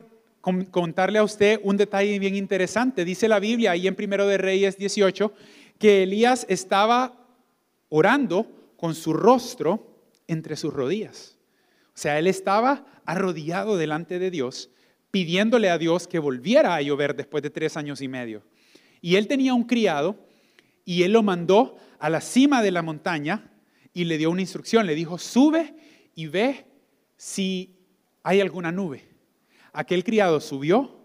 [0.70, 3.04] contarle a usted un detalle bien interesante.
[3.04, 5.32] Dice la Biblia ahí en Primero de Reyes 18
[5.78, 7.12] que Elías estaba
[7.88, 9.84] orando con su rostro
[10.28, 11.36] entre sus rodillas.
[11.88, 14.70] O sea, él estaba arrodillado delante de Dios,
[15.10, 18.42] pidiéndole a Dios que volviera a llover después de tres años y medio.
[19.04, 20.16] Y él tenía un criado
[20.86, 23.52] y él lo mandó a la cima de la montaña
[23.92, 24.86] y le dio una instrucción.
[24.86, 25.74] Le dijo, sube
[26.14, 26.64] y ve
[27.14, 27.76] si
[28.22, 29.06] ¿hay alguna nube?
[29.74, 31.04] Aquel criado subió,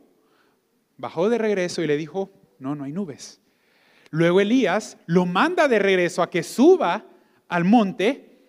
[0.96, 3.42] bajó de regreso y le dijo, no, no hay nubes.
[4.12, 7.06] Luego Elías lo manda de regreso a que suba
[7.50, 8.48] al monte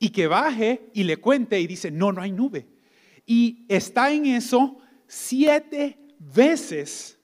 [0.00, 2.66] y que baje y le cuente y dice, no, no hay nube.
[3.26, 7.21] Y está en eso siete veces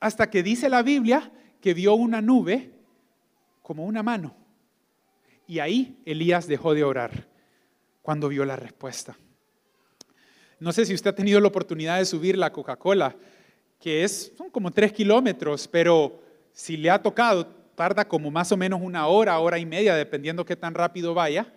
[0.00, 1.30] hasta que dice la Biblia
[1.60, 2.70] que vio una nube
[3.62, 4.36] como una mano.
[5.46, 7.26] Y ahí Elías dejó de orar
[8.02, 9.16] cuando vio la respuesta.
[10.60, 13.16] No sé si usted ha tenido la oportunidad de subir la Coca-Cola,
[13.80, 18.56] que es, son como tres kilómetros, pero si le ha tocado, tarda como más o
[18.56, 21.52] menos una hora, hora y media, dependiendo qué tan rápido vaya.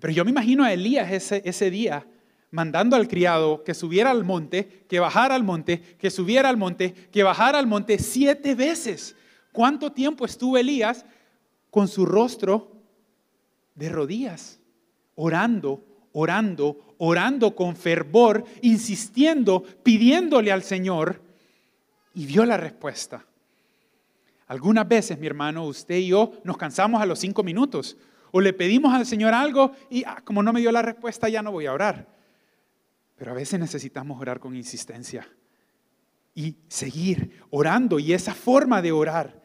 [0.00, 2.06] Pero yo me imagino a Elías ese, ese día
[2.50, 6.92] mandando al criado que subiera al monte, que bajara al monte, que subiera al monte,
[6.92, 9.16] que bajara al monte siete veces.
[9.52, 11.04] ¿Cuánto tiempo estuvo Elías
[11.70, 12.72] con su rostro
[13.74, 14.58] de rodillas,
[15.14, 21.20] orando, orando, orando con fervor, insistiendo, pidiéndole al Señor,
[22.14, 23.26] y vio la respuesta.
[24.46, 27.98] Algunas veces, mi hermano, usted y yo nos cansamos a los cinco minutos,
[28.30, 31.42] o le pedimos al Señor algo y ah, como no me dio la respuesta, ya
[31.42, 32.15] no voy a orar.
[33.16, 35.26] Pero a veces necesitamos orar con insistencia
[36.34, 39.42] y seguir orando y esa forma de orar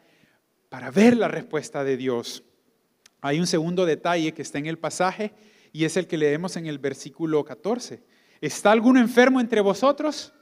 [0.68, 2.44] para ver la respuesta de Dios.
[3.22, 5.32] Hay un segundo detalle que está en el pasaje
[5.72, 8.02] y es el que leemos en el versículo 14.
[8.42, 10.34] ¿Está alguno enfermo entre vosotros?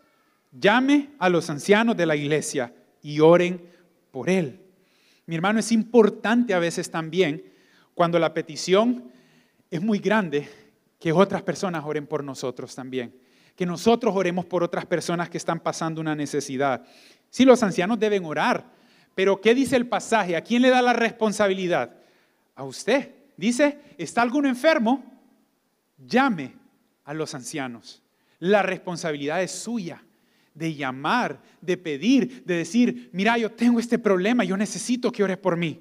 [0.50, 3.70] Llame a los ancianos de la iglesia y oren
[4.10, 4.60] por él.
[5.26, 7.44] Mi hermano, es importante a veces también,
[7.94, 9.12] cuando la petición
[9.70, 10.48] es muy grande,
[10.98, 13.19] que otras personas oren por nosotros también.
[13.56, 16.84] Que nosotros oremos por otras personas que están pasando una necesidad.
[17.30, 18.64] Sí, los ancianos deben orar,
[19.14, 20.36] pero ¿qué dice el pasaje?
[20.36, 21.94] ¿A quién le da la responsabilidad?
[22.54, 23.10] A usted.
[23.36, 25.10] Dice, ¿está alguno enfermo?
[26.06, 26.54] llame
[27.04, 28.02] a los ancianos.
[28.38, 30.02] La responsabilidad es suya
[30.54, 35.38] de llamar, de pedir, de decir, mira, yo tengo este problema, yo necesito que ores
[35.38, 35.80] por mí.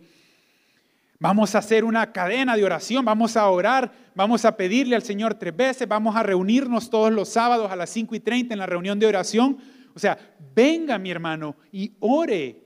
[1.21, 5.33] Vamos a hacer una cadena de oración, vamos a orar, vamos a pedirle al Señor
[5.33, 8.65] tres veces, vamos a reunirnos todos los sábados a las 5 y 30 en la
[8.65, 9.57] reunión de oración.
[9.93, 10.17] O sea,
[10.55, 12.63] venga mi hermano y ore,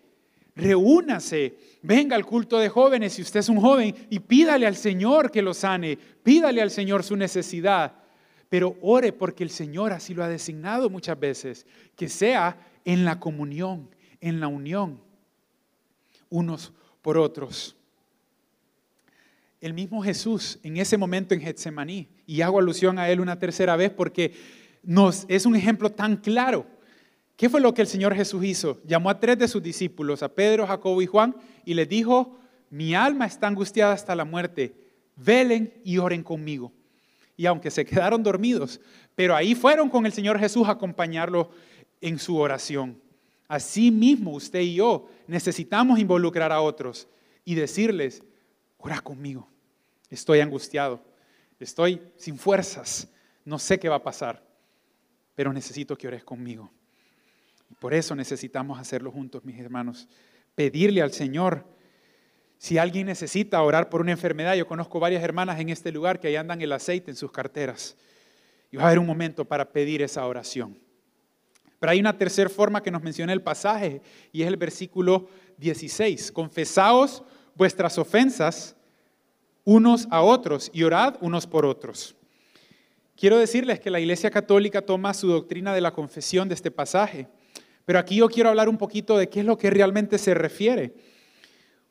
[0.56, 5.32] reúnase, venga al culto de jóvenes si usted es un joven y pídale al Señor
[5.32, 7.96] que lo sane, pídale al Señor su necesidad,
[8.50, 13.20] pero ore porque el Señor así lo ha designado muchas veces, que sea en la
[13.20, 13.90] comunión,
[14.22, 15.02] en la unión,
[16.30, 17.76] unos por otros.
[19.64, 23.76] El mismo Jesús en ese momento en Getsemaní, y hago alusión a él una tercera
[23.76, 24.34] vez porque
[24.84, 26.68] nos es un ejemplo tan claro
[27.36, 28.80] ¿Qué fue lo que el Señor Jesús hizo?
[28.86, 32.38] Llamó a tres de sus discípulos, a Pedro, Jacobo y Juan, y les dijo,
[32.70, 34.76] mi alma está angustiada hasta la muerte,
[35.16, 36.72] velen y oren conmigo.
[37.36, 38.80] Y aunque se quedaron dormidos,
[39.16, 41.50] pero ahí fueron con el Señor Jesús a acompañarlo
[42.02, 43.02] en su oración.
[43.48, 47.08] Así mismo usted y yo necesitamos involucrar a otros
[47.44, 48.24] y decirles,
[48.78, 49.50] ora conmigo,
[50.14, 51.04] estoy angustiado,
[51.60, 53.08] estoy sin fuerzas,
[53.46, 54.46] no sé qué va a pasar,
[55.36, 56.72] pero necesito que ores conmigo.
[57.80, 60.08] Por eso necesitamos hacerlo juntos, mis hermanos.
[60.56, 61.66] Pedirle al Señor,
[62.58, 66.28] si alguien necesita orar por una enfermedad, yo conozco varias hermanas en este lugar que
[66.28, 67.98] ahí andan el aceite en sus carteras.
[68.72, 70.80] Y va a haber un momento para pedir esa oración.
[71.80, 76.32] Pero hay una tercera forma que nos menciona el pasaje y es el versículo 16.
[76.32, 77.24] Confesaos
[77.56, 78.76] vuestras ofensas
[79.66, 82.16] unos a otros y orad unos por otros.
[83.16, 87.28] Quiero decirles que la Iglesia Católica toma su doctrina de la confesión de este pasaje,
[87.86, 90.94] pero aquí yo quiero hablar un poquito de qué es lo que realmente se refiere.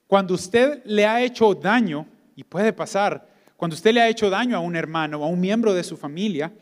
[0.06, 4.56] Cuando usted le ha hecho daño, y puede pasar, cuando usted le ha hecho daño
[4.56, 6.52] a un hermano o a un miembro de su familia,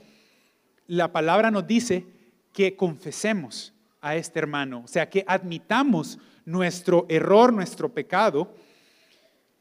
[0.86, 2.06] la palabra nos dice
[2.52, 8.54] que confesemos a este hermano, o sea, que admitamos nuestro error, nuestro pecado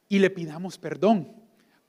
[0.08, 1.39] y le pidamos perdón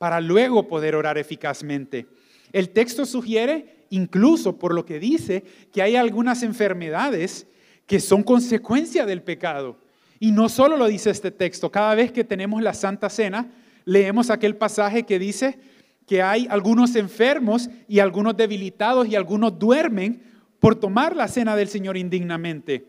[0.01, 2.07] para luego poder orar eficazmente.
[2.53, 7.47] El texto sugiere, incluso por lo que dice, que hay algunas enfermedades
[7.87, 9.77] que son consecuencia del pecado.
[10.19, 13.53] Y no solo lo dice este texto, cada vez que tenemos la Santa Cena,
[13.85, 15.59] leemos aquel pasaje que dice
[16.07, 20.23] que hay algunos enfermos y algunos debilitados y algunos duermen
[20.61, 22.87] por tomar la cena del Señor indignamente.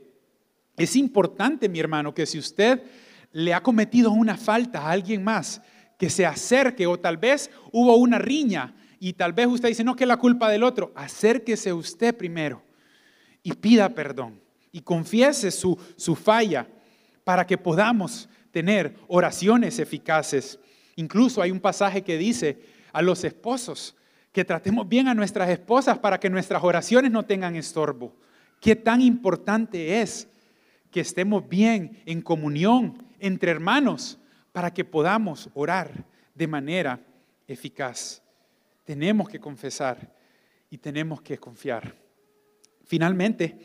[0.78, 2.82] Es importante, mi hermano, que si usted
[3.34, 5.62] le ha cometido una falta a alguien más,
[6.02, 9.96] que se acerque o tal vez hubo una riña y tal vez usted dice, no,
[9.96, 12.64] que es la culpa del otro, acérquese usted primero
[13.44, 16.68] y pida perdón y confiese su, su falla
[17.24, 20.58] para que podamos tener oraciones eficaces.
[20.96, 22.58] Incluso hay un pasaje que dice
[22.94, 23.96] a los esposos
[24.32, 28.12] que tratemos bien a nuestras esposas para que nuestras oraciones no tengan estorbo.
[28.60, 30.28] Qué tan importante es
[30.90, 34.18] que estemos bien en comunión entre hermanos
[34.52, 37.00] para que podamos orar de manera
[37.48, 38.22] eficaz
[38.84, 40.14] tenemos que confesar
[40.70, 41.96] y tenemos que confiar.
[42.86, 43.58] Finalmente,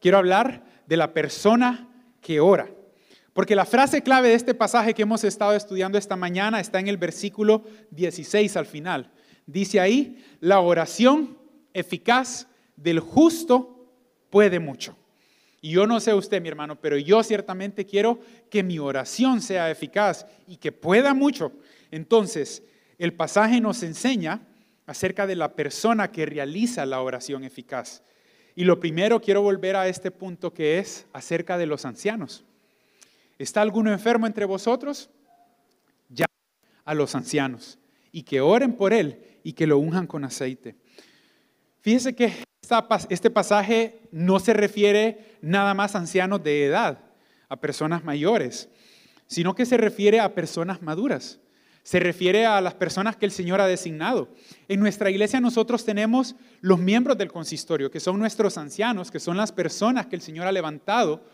[0.00, 1.88] quiero hablar de la persona
[2.20, 2.70] que ora.
[3.32, 6.88] Porque la frase clave de este pasaje que hemos estado estudiando esta mañana está en
[6.88, 9.12] el versículo 16 al final.
[9.46, 11.38] Dice ahí, la oración
[11.72, 13.92] eficaz del justo
[14.30, 14.96] puede mucho.
[15.60, 19.70] Y yo no sé usted, mi hermano, pero yo ciertamente quiero que mi oración sea
[19.70, 21.52] eficaz y que pueda mucho.
[21.90, 22.62] Entonces,
[22.98, 24.40] el pasaje nos enseña
[24.86, 28.02] acerca de la persona que realiza la oración eficaz.
[28.54, 32.44] Y lo primero quiero volver a este punto que es acerca de los ancianos.
[33.38, 35.10] ¿Está alguno enfermo entre vosotros?
[36.08, 36.26] Ya
[36.84, 37.78] a los ancianos
[38.10, 40.74] y que oren por él y que lo unjan con aceite.
[41.80, 42.32] Fíjese que
[43.08, 46.98] este pasaje no se refiere nada más a ancianos de edad,
[47.48, 48.68] a personas mayores,
[49.26, 51.40] sino que se refiere a personas maduras.
[51.82, 54.28] Se refiere a las personas que el Señor ha designado.
[54.68, 59.38] En nuestra iglesia nosotros tenemos los miembros del consistorio, que son nuestros ancianos, que son
[59.38, 61.24] las personas que el Señor ha levantado,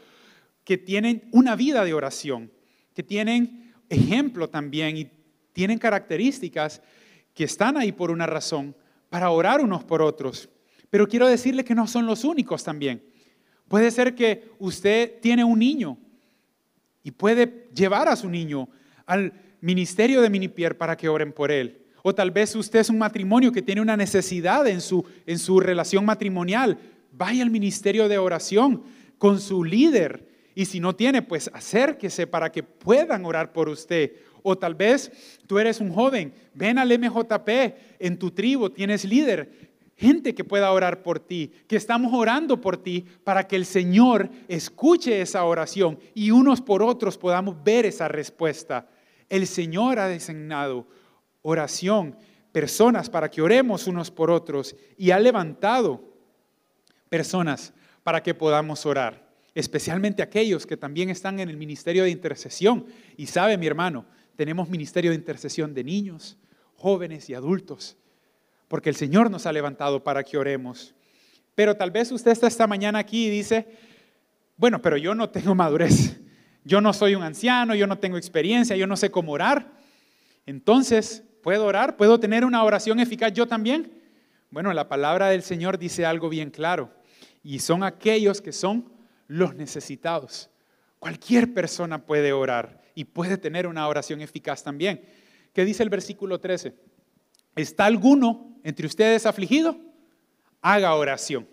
[0.62, 2.52] que tienen una vida de oración,
[2.94, 5.10] que tienen ejemplo también y
[5.52, 6.82] tienen características
[7.34, 8.76] que están ahí por una razón,
[9.10, 10.48] para orar unos por otros.
[10.94, 13.02] Pero quiero decirle que no son los únicos también.
[13.66, 15.98] Puede ser que usted tiene un niño
[17.02, 18.68] y puede llevar a su niño
[19.04, 21.82] al ministerio de Minipier para que oren por él.
[22.04, 25.58] O tal vez usted es un matrimonio que tiene una necesidad en su, en su
[25.58, 26.78] relación matrimonial.
[27.10, 28.84] Vaya al ministerio de oración
[29.18, 30.28] con su líder.
[30.54, 34.12] Y si no tiene, pues acérquese para que puedan orar por usted.
[34.44, 35.10] O tal vez
[35.48, 37.48] tú eres un joven, ven al MJP,
[37.98, 42.76] en tu tribu tienes líder, gente que pueda orar por ti, que estamos orando por
[42.76, 48.08] ti para que el Señor escuche esa oración y unos por otros podamos ver esa
[48.08, 48.88] respuesta.
[49.28, 50.86] El Señor ha designado
[51.42, 52.16] oración,
[52.52, 56.14] personas para que oremos unos por otros y ha levantado
[57.08, 62.86] personas para que podamos orar, especialmente aquellos que también están en el ministerio de intercesión.
[63.16, 66.36] Y sabe, mi hermano, tenemos ministerio de intercesión de niños,
[66.76, 67.96] jóvenes y adultos,
[68.74, 70.96] porque el Señor nos ha levantado para que oremos.
[71.54, 73.68] Pero tal vez usted está esta mañana aquí y dice,
[74.56, 76.20] bueno, pero yo no tengo madurez.
[76.64, 79.70] Yo no soy un anciano, yo no tengo experiencia, yo no sé cómo orar.
[80.44, 81.96] Entonces, ¿puedo orar?
[81.96, 83.92] ¿Puedo tener una oración eficaz yo también?
[84.50, 86.90] Bueno, la palabra del Señor dice algo bien claro.
[87.44, 88.90] Y son aquellos que son
[89.28, 90.50] los necesitados.
[90.98, 95.00] Cualquier persona puede orar y puede tener una oración eficaz también.
[95.52, 96.74] ¿Qué dice el versículo 13?
[97.56, 99.76] ¿Está alguno entre ustedes afligido?
[100.60, 101.46] Haga oración.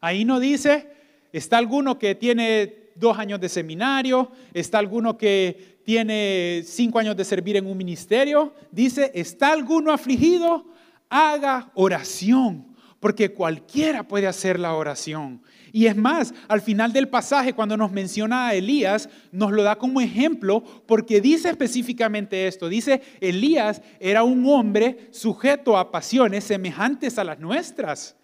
[0.00, 0.88] Ahí no dice,
[1.32, 7.24] Está alguno que tiene dos años de seminario, está alguno que tiene cinco años de
[7.24, 8.54] servir en un ministerio.
[8.70, 10.66] Dice, está alguno afligido,
[11.10, 12.66] haga oración,
[12.98, 15.42] porque cualquiera puede hacer la oración.
[15.72, 19.76] Y es más, al final del pasaje, cuando nos menciona a Elías, nos lo da
[19.76, 22.68] como ejemplo porque dice específicamente esto.
[22.68, 28.16] Dice, Elías era un hombre sujeto a pasiones semejantes a las nuestras.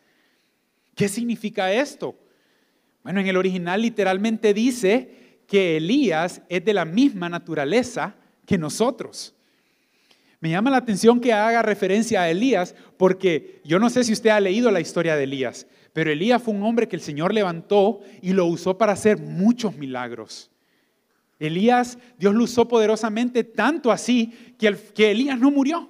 [0.94, 2.18] ¿Qué significa esto?
[3.02, 9.34] Bueno, en el original literalmente dice que Elías es de la misma naturaleza que nosotros.
[10.40, 14.30] Me llama la atención que haga referencia a Elías porque yo no sé si usted
[14.30, 18.00] ha leído la historia de Elías, pero Elías fue un hombre que el Señor levantó
[18.20, 20.50] y lo usó para hacer muchos milagros.
[21.38, 25.88] Elías, Dios lo usó poderosamente tanto así que, Elías no murió.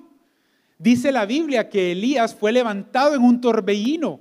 [0.78, 4.20] Dice la Biblia que Elías fue levantado en un torbellino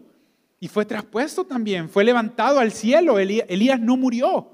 [0.61, 3.19] y fue traspuesto también, fue levantado al cielo.
[3.19, 4.51] Elías no murió.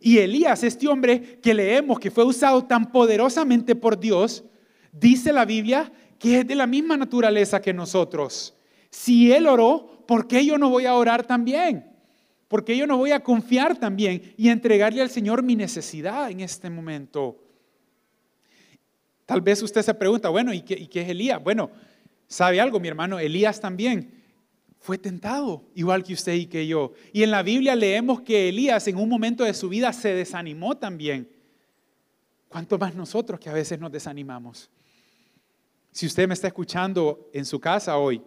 [0.00, 4.42] Y Elías, este hombre que leemos que fue usado tan poderosamente por Dios,
[4.90, 8.54] dice la Biblia que es de la misma naturaleza que nosotros.
[8.88, 11.96] Si él oró, ¿por qué yo no voy a orar también?
[12.48, 16.40] ¿Por qué yo no voy a confiar también y entregarle al Señor mi necesidad en
[16.40, 17.42] este momento?
[19.24, 21.42] Tal vez usted se pregunta, bueno, ¿y qué, es Elías?
[21.42, 21.70] Bueno,
[22.28, 23.18] ¿sabe algo, mi hermano?
[23.18, 24.22] Elías también
[24.78, 26.92] fue tentado, igual que usted y que yo.
[27.12, 30.76] Y en la Biblia leemos que Elías en un momento de su vida se desanimó
[30.76, 31.28] también.
[32.48, 34.70] ¿Cuánto más nosotros que a veces nos desanimamos?
[35.90, 38.22] Si usted me está escuchando en su casa hoy,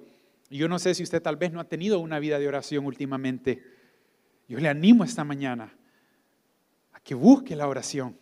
[0.58, 3.64] yo no sé si usted tal vez no ha tenido una vida de oración últimamente.
[4.48, 5.72] Yo le animo esta mañana
[6.92, 8.18] a que busque la oración,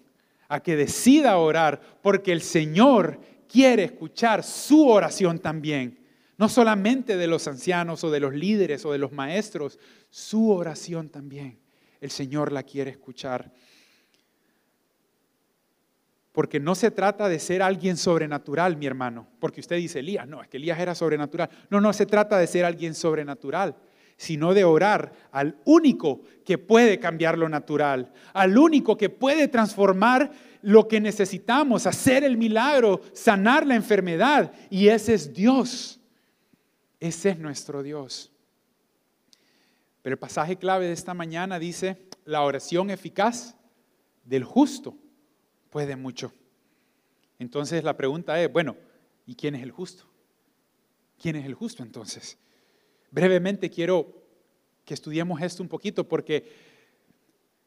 [0.50, 6.00] a que decida orar, porque el Señor quiere escuchar su oración también.
[6.38, 11.10] No solamente de los ancianos o de los líderes o de los maestros, su oración
[11.10, 11.60] también.
[12.00, 13.52] El Señor la quiere escuchar.
[16.38, 19.26] Porque no se trata de ser alguien sobrenatural, mi hermano.
[19.40, 21.50] Porque usted dice, Elías, no, es que Elías era sobrenatural.
[21.72, 23.76] No, no se trata de ser alguien sobrenatural,
[24.18, 30.30] sino de orar al único que puede cambiar lo natural, al único que puede transformar
[30.62, 34.52] lo que necesitamos, hacer el milagro, sanar la enfermedad.
[34.70, 36.00] Y ese es Dios.
[37.00, 38.32] Ese es nuestro Dios.
[40.04, 43.56] Pero el pasaje clave de esta mañana dice, la oración eficaz
[44.24, 45.00] del justo
[45.70, 46.32] puede mucho.
[47.40, 48.76] Entonces la pregunta es, bueno,
[49.26, 50.06] ¿y quién es el justo?
[51.22, 52.38] ¿Quién es el justo entonces?
[53.12, 54.24] Brevemente quiero
[54.86, 56.52] que estudiemos esto un poquito porque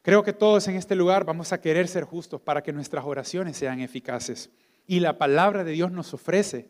[0.01, 3.57] creo que todos en este lugar vamos a querer ser justos para que nuestras oraciones
[3.57, 4.49] sean eficaces.
[4.87, 6.67] Y la palabra de Dios nos ofrece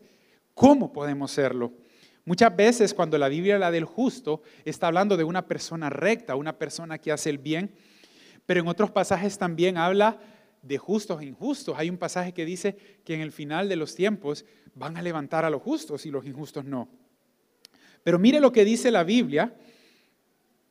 [0.54, 1.72] cómo podemos serlo.
[2.24, 6.56] Muchas veces cuando la Biblia habla del justo, está hablando de una persona recta, una
[6.56, 7.74] persona que hace el bien,
[8.46, 10.18] pero en otros pasajes también habla
[10.62, 11.74] de justos e injustos.
[11.76, 14.44] Hay un pasaje que dice que en el final de los tiempos
[14.74, 16.88] van a levantar a los justos y los injustos no.
[18.02, 19.54] Pero mire lo que dice la Biblia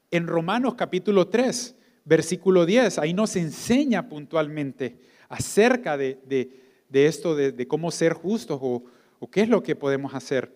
[0.09, 1.75] en Romanos capítulo 3,
[2.05, 2.99] versículo 10.
[2.99, 4.97] Ahí nos enseña puntualmente
[5.29, 6.19] acerca de,
[6.91, 8.83] esto, de, cómo ser justos o,
[9.19, 10.51] o qué es lo que podemos hacer.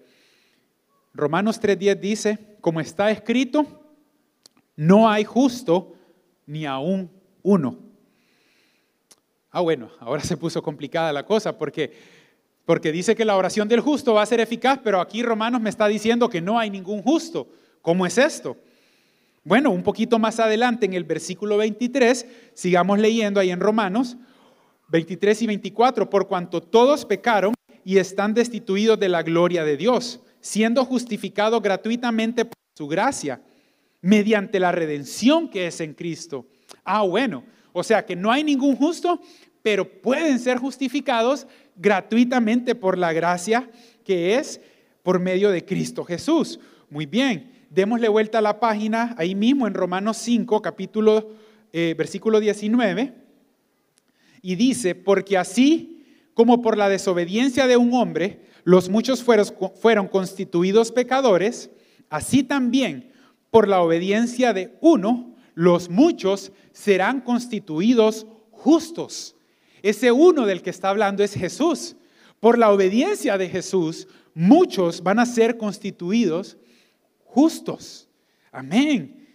[1.13, 3.65] Romanos 3.10 dice, como está escrito,
[4.75, 5.93] no hay justo
[6.45, 7.09] ni aún
[7.41, 7.84] uno.
[9.55, 11.89] Ah, bueno, ahora se puso complicada la cosa porque,
[12.65, 15.69] porque dice que la oración del justo va a ser eficaz, pero aquí Romanos me
[15.69, 17.47] está diciendo que no hay ningún justo.
[17.81, 18.57] ¿Cómo es esto?
[19.45, 24.17] Bueno, un poquito más adelante en el versículo 23, sigamos leyendo ahí en Romanos
[24.89, 27.53] 23 y 24, por cuanto todos pecaron
[27.85, 33.41] y están destituidos de la gloria de Dios, siendo justificados gratuitamente por su gracia,
[34.01, 36.45] mediante la redención que es en Cristo.
[36.83, 37.45] Ah, bueno,
[37.77, 39.19] o sea que no hay ningún justo,
[39.61, 41.45] pero pueden ser justificados
[41.75, 43.69] gratuitamente por la gracia
[44.05, 44.61] que es
[45.03, 46.57] por medio de Cristo Jesús.
[46.89, 51.31] Muy bien, démosle vuelta a la página ahí mismo en Romanos 5, capítulo,
[51.73, 53.13] eh, versículo 19,
[54.41, 59.47] y dice, porque así como por la desobediencia de un hombre, los muchos fueron,
[59.81, 61.69] fueron constituidos pecadores,
[62.09, 63.11] así también
[63.51, 69.35] por la obediencia de uno, los muchos serán constituidos justos.
[69.81, 71.95] Ese uno del que está hablando es Jesús.
[72.39, 76.57] Por la obediencia de Jesús, muchos van a ser constituidos
[77.23, 78.07] justos.
[78.51, 79.27] Amén.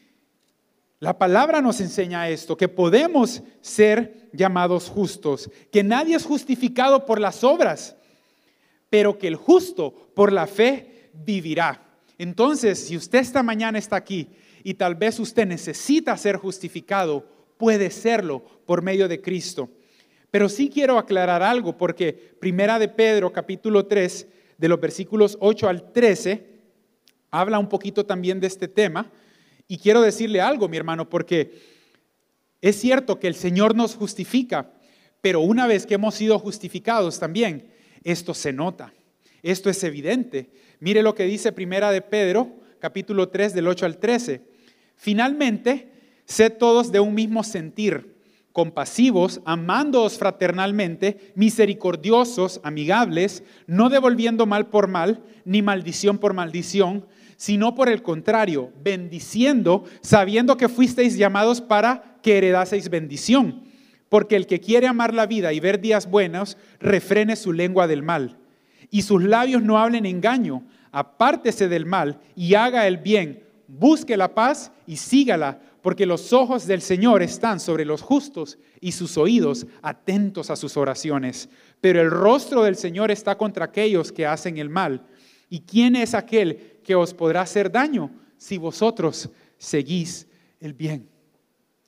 [1.00, 7.18] La palabra nos enseña esto, que podemos ser llamados justos, que nadie es justificado por
[7.18, 7.96] las obras,
[8.90, 11.86] pero que el justo por la fe vivirá.
[12.18, 14.28] Entonces, si usted esta mañana está aquí
[14.62, 19.70] y tal vez usted necesita ser justificado, puede serlo por medio de Cristo.
[20.30, 24.26] Pero sí quiero aclarar algo porque Primera de Pedro capítulo 3
[24.58, 26.46] de los versículos 8 al 13
[27.30, 29.10] habla un poquito también de este tema
[29.66, 31.52] y quiero decirle algo, mi hermano, porque
[32.60, 34.72] es cierto que el Señor nos justifica,
[35.20, 37.70] pero una vez que hemos sido justificados también,
[38.04, 38.92] esto se nota,
[39.42, 40.50] esto es evidente.
[40.80, 44.49] Mire lo que dice Primera de Pedro, capítulo 3 del 8 al 13.
[45.00, 45.88] Finalmente,
[46.26, 48.16] sed todos de un mismo sentir,
[48.52, 57.06] compasivos, amándoos fraternalmente, misericordiosos, amigables, no devolviendo mal por mal, ni maldición por maldición,
[57.38, 63.62] sino por el contrario, bendiciendo, sabiendo que fuisteis llamados para que heredaseis bendición.
[64.10, 68.02] Porque el que quiere amar la vida y ver días buenos, refrene su lengua del
[68.02, 68.36] mal.
[68.90, 74.34] Y sus labios no hablen engaño, apártese del mal y haga el bien, busque la
[74.34, 79.66] paz y sígala, porque los ojos del Señor están sobre los justos y sus oídos
[79.82, 81.48] atentos a sus oraciones.
[81.80, 85.06] Pero el rostro del Señor está contra aquellos que hacen el mal.
[85.48, 90.26] ¿Y quién es aquel que os podrá hacer daño si vosotros seguís
[90.60, 91.08] el bien?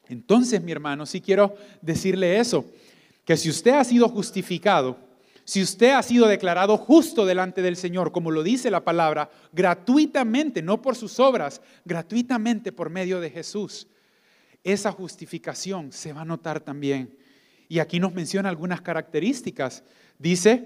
[0.08, 2.64] Entonces, mi hermano, sí quiero decirle eso,
[3.24, 4.96] que si usted ha sido justificado,
[5.44, 10.62] si usted ha sido declarado justo delante del Señor, como lo dice la palabra, gratuitamente,
[10.62, 13.88] no por sus obras, gratuitamente por medio de Jesús,
[14.62, 17.16] esa justificación se va a notar también.
[17.68, 19.82] Y aquí nos menciona algunas características.
[20.18, 20.64] Dice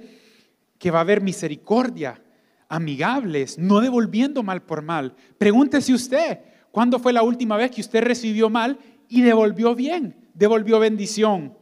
[0.78, 2.22] que va a haber misericordia,
[2.68, 5.14] amigables, no devolviendo mal por mal.
[5.38, 10.78] Pregúntese usted, ¿cuándo fue la última vez que usted recibió mal y devolvió bien, devolvió
[10.78, 11.56] bendición?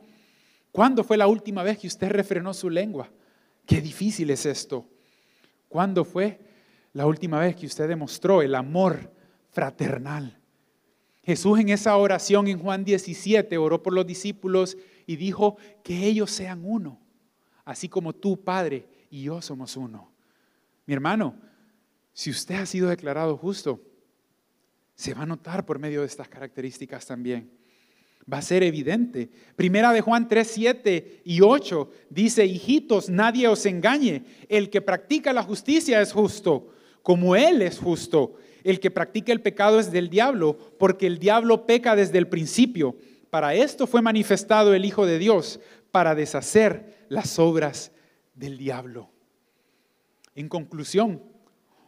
[0.75, 3.09] ¿Cuándo fue la última vez que usted refrenó su lengua?
[3.65, 4.85] Qué difícil es esto.
[5.69, 6.41] ¿Cuándo fue
[6.93, 9.13] la última vez que usted demostró el amor
[9.53, 10.37] fraternal?
[11.23, 16.33] Jesús en esa oración en Juan 17 oró por los discípulos y dijo que ellos
[16.33, 16.99] sean uno,
[17.65, 20.11] así como tú, Padre, y yo somos uno.
[20.87, 21.37] Mi hermano,
[22.13, 23.81] si usted ha sido declarado justo,
[24.97, 27.64] se va a notar por medio de estas características también
[28.33, 29.29] va a ser evidente.
[29.57, 34.25] Primera de Juan 3, 7 y 8 dice, hijitos, nadie os engañe.
[34.49, 36.69] El que practica la justicia es justo,
[37.03, 38.37] como Él es justo.
[38.63, 42.97] El que practica el pecado es del diablo, porque el diablo peca desde el principio.
[43.31, 45.61] Para esto fue manifestado el Hijo de Dios,
[45.91, 47.93] para deshacer las obras
[48.35, 49.11] del diablo.
[50.35, 51.23] En conclusión,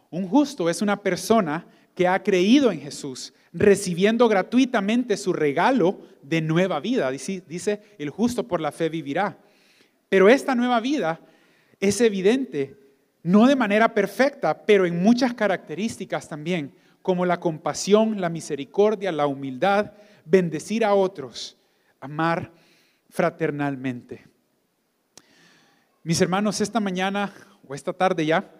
[0.09, 1.67] un justo es una persona
[1.97, 7.09] que ha creído en Jesús, recibiendo gratuitamente su regalo de nueva vida.
[7.09, 9.39] Dice, el justo por la fe vivirá.
[10.07, 11.19] Pero esta nueva vida
[11.79, 12.77] es evidente,
[13.23, 16.71] no de manera perfecta, pero en muchas características también,
[17.01, 19.93] como la compasión, la misericordia, la humildad,
[20.23, 21.57] bendecir a otros,
[21.99, 22.51] amar
[23.09, 24.27] fraternalmente.
[26.03, 27.33] Mis hermanos, esta mañana
[27.67, 28.51] o esta tarde ya,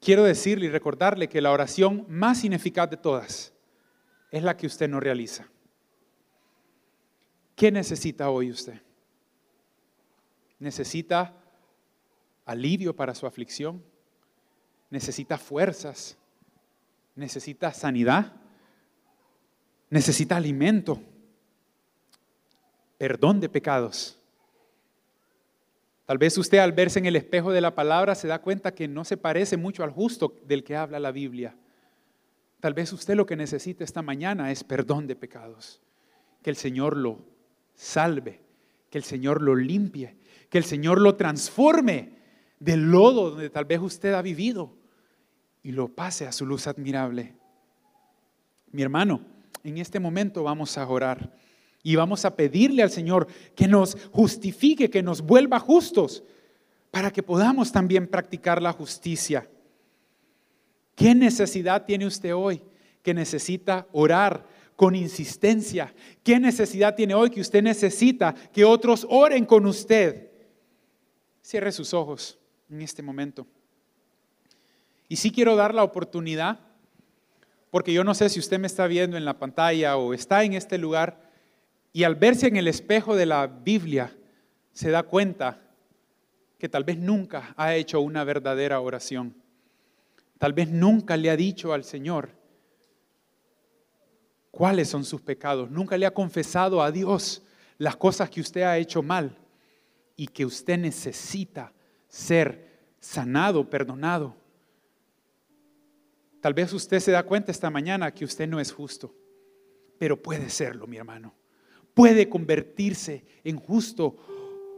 [0.00, 3.52] quiero decirle y recordarle que la oración más ineficaz de todas
[4.30, 5.48] es la que usted no realiza.
[7.56, 8.80] ¿Qué necesita hoy usted?
[10.58, 11.34] ¿Necesita
[12.44, 13.82] alivio para su aflicción?
[14.90, 16.16] ¿Necesita fuerzas?
[17.14, 18.32] ¿Necesita sanidad?
[19.90, 21.00] ¿Necesita alimento?
[22.96, 24.17] ¿Perdón de pecados?
[26.08, 28.88] Tal vez usted al verse en el espejo de la palabra se da cuenta que
[28.88, 31.54] no se parece mucho al justo del que habla la Biblia.
[32.60, 35.82] Tal vez usted lo que necesita esta mañana es perdón de pecados.
[36.42, 37.26] Que el Señor lo
[37.74, 38.40] salve,
[38.88, 40.16] que el Señor lo limpie,
[40.48, 42.16] que el Señor lo transforme
[42.58, 44.78] del lodo donde tal vez usted ha vivido
[45.62, 47.34] y lo pase a su luz admirable.
[48.72, 49.20] Mi hermano,
[49.62, 51.34] en este momento vamos a orar.
[51.82, 56.22] Y vamos a pedirle al Señor que nos justifique, que nos vuelva justos,
[56.90, 59.48] para que podamos también practicar la justicia.
[60.94, 62.62] ¿Qué necesidad tiene usted hoy
[63.02, 65.94] que necesita orar con insistencia?
[66.22, 70.30] ¿Qué necesidad tiene hoy que usted necesita que otros oren con usted?
[71.42, 73.46] Cierre sus ojos en este momento.
[75.08, 76.60] Y sí quiero dar la oportunidad,
[77.70, 80.54] porque yo no sé si usted me está viendo en la pantalla o está en
[80.54, 81.27] este lugar,
[81.98, 84.16] y al verse en el espejo de la Biblia,
[84.70, 85.60] se da cuenta
[86.56, 89.34] que tal vez nunca ha hecho una verdadera oración.
[90.38, 92.30] Tal vez nunca le ha dicho al Señor
[94.52, 95.72] cuáles son sus pecados.
[95.72, 97.42] Nunca le ha confesado a Dios
[97.78, 99.36] las cosas que usted ha hecho mal
[100.14, 101.72] y que usted necesita
[102.06, 104.36] ser sanado, perdonado.
[106.40, 109.12] Tal vez usted se da cuenta esta mañana que usted no es justo,
[109.98, 111.34] pero puede serlo, mi hermano.
[111.98, 114.16] Puede convertirse en justo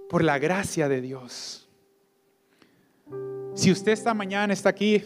[0.09, 1.69] por la gracia de Dios.
[3.55, 5.03] Si usted esta mañana está aquí,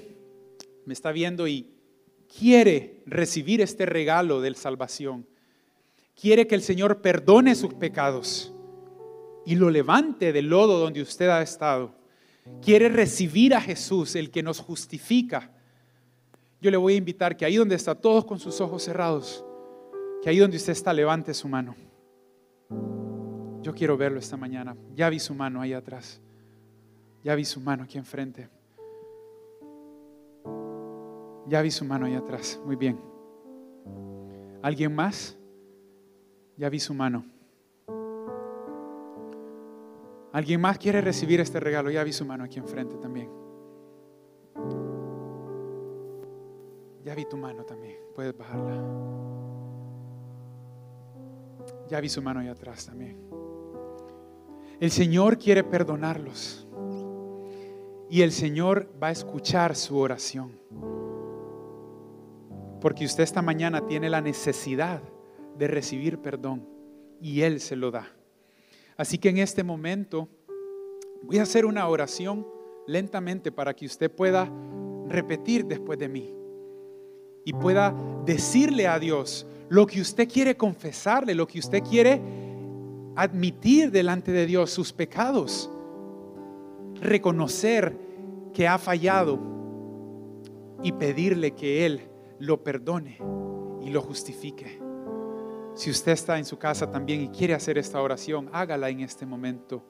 [0.84, 1.74] me está viendo y
[2.38, 5.26] quiere recibir este regalo de salvación,
[6.14, 8.54] quiere que el Señor perdone sus pecados
[9.44, 11.96] y lo levante del lodo donde usted ha estado,
[12.62, 15.50] quiere recibir a Jesús, el que nos justifica,
[16.60, 19.44] yo le voy a invitar que ahí donde está, todos con sus ojos cerrados,
[20.22, 21.74] que ahí donde usted está, levante su mano.
[23.62, 24.76] Yo quiero verlo esta mañana.
[24.94, 26.20] Ya vi su mano ahí atrás.
[27.22, 28.48] Ya vi su mano aquí enfrente.
[31.46, 32.60] Ya vi su mano ahí atrás.
[32.64, 33.00] Muy bien.
[34.62, 35.36] ¿Alguien más?
[36.56, 37.24] Ya vi su mano.
[40.32, 41.90] ¿Alguien más quiere recibir este regalo?
[41.90, 43.30] Ya vi su mano aquí enfrente también.
[47.04, 47.96] Ya vi tu mano también.
[48.14, 49.23] Puedes bajarla.
[51.88, 53.18] Ya vi su mano ahí atrás también.
[54.80, 56.66] El Señor quiere perdonarlos.
[58.10, 60.52] Y el Señor va a escuchar su oración.
[62.80, 65.00] Porque usted esta mañana tiene la necesidad
[65.58, 66.68] de recibir perdón
[67.20, 68.08] y Él se lo da.
[68.96, 70.28] Así que en este momento
[71.22, 72.46] voy a hacer una oración
[72.86, 74.50] lentamente para que usted pueda
[75.08, 76.34] repetir después de mí
[77.44, 82.22] y pueda decirle a Dios lo que usted quiere confesarle, lo que usted quiere
[83.16, 85.68] admitir delante de Dios, sus pecados,
[87.00, 87.98] reconocer
[88.52, 89.36] que ha fallado
[90.80, 92.02] y pedirle que Él
[92.38, 93.18] lo perdone
[93.82, 94.80] y lo justifique.
[95.74, 99.26] Si usted está en su casa también y quiere hacer esta oración, hágala en este
[99.26, 99.82] momento.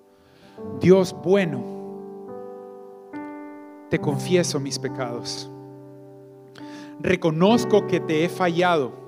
[0.80, 1.62] Dios bueno,
[3.90, 5.50] te confieso mis pecados.
[7.00, 9.03] Reconozco que te he fallado.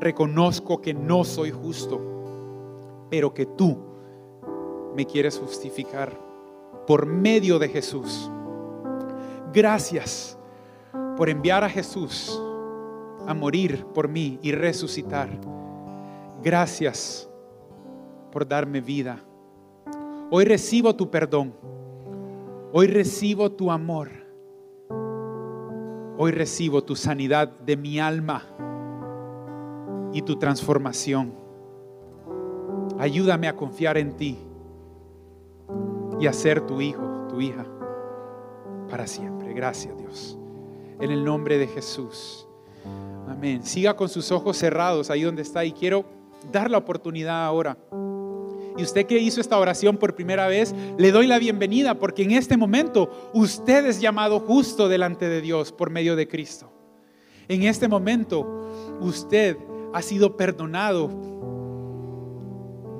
[0.00, 2.00] Reconozco que no soy justo,
[3.10, 3.76] pero que tú
[4.94, 6.18] me quieres justificar
[6.86, 8.30] por medio de Jesús.
[9.52, 10.38] Gracias
[11.16, 12.40] por enviar a Jesús
[13.26, 15.28] a morir por mí y resucitar.
[16.42, 17.28] Gracias
[18.30, 19.18] por darme vida.
[20.30, 21.54] Hoy recibo tu perdón.
[22.72, 24.10] Hoy recibo tu amor.
[26.16, 28.44] Hoy recibo tu sanidad de mi alma
[30.12, 31.32] y tu transformación.
[32.98, 34.38] Ayúdame a confiar en ti
[36.20, 37.66] y a ser tu hijo, tu hija,
[38.90, 39.52] para siempre.
[39.54, 40.38] Gracias Dios.
[41.00, 42.46] En el nombre de Jesús.
[43.28, 43.62] Amén.
[43.62, 46.04] Siga con sus ojos cerrados ahí donde está y quiero
[46.50, 47.76] dar la oportunidad ahora
[48.78, 52.30] y usted que hizo esta oración por primera vez, le doy la bienvenida porque en
[52.30, 56.70] este momento usted es llamado justo delante de Dios por medio de Cristo.
[57.48, 58.46] En este momento
[59.00, 59.56] usted
[59.92, 61.10] ha sido perdonado.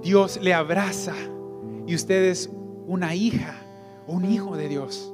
[0.03, 1.15] Dios le abraza
[1.87, 2.51] y usted es
[2.87, 3.55] una hija,
[4.07, 5.13] un hijo de Dios.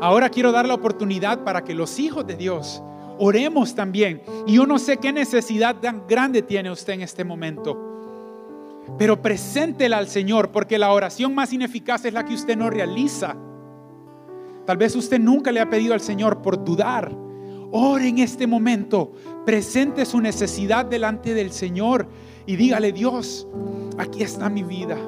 [0.00, 2.82] Ahora quiero dar la oportunidad para que los hijos de Dios
[3.18, 4.22] oremos también.
[4.46, 7.82] Y yo no sé qué necesidad tan grande tiene usted en este momento.
[8.98, 13.36] Pero preséntela al Señor, porque la oración más ineficaz es la que usted no realiza.
[14.64, 17.12] Tal vez usted nunca le ha pedido al Señor por dudar.
[17.72, 19.12] Ore en este momento,
[19.46, 22.06] presente su necesidad delante del Señor
[22.44, 23.46] y dígale, Dios,
[23.96, 24.98] aquí está mi vida.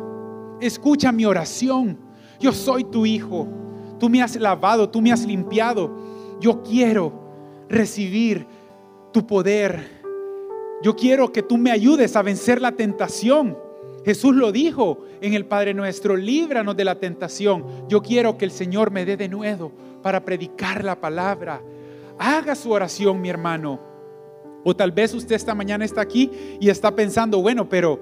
[0.60, 1.98] Escucha mi oración.
[2.40, 3.48] Yo soy tu hijo.
[3.98, 6.38] Tú me has lavado, tú me has limpiado.
[6.40, 7.12] Yo quiero
[7.68, 8.46] recibir
[9.12, 9.98] tu poder.
[10.82, 13.58] Yo quiero que tú me ayudes a vencer la tentación.
[14.04, 17.64] Jesús lo dijo en el Padre nuestro, líbranos de la tentación.
[17.88, 21.60] Yo quiero que el Señor me dé de nuevo para predicar la palabra.
[22.20, 23.87] Haga su oración, mi hermano.
[24.68, 27.98] O tal vez usted esta mañana está aquí y está pensando, bueno, pero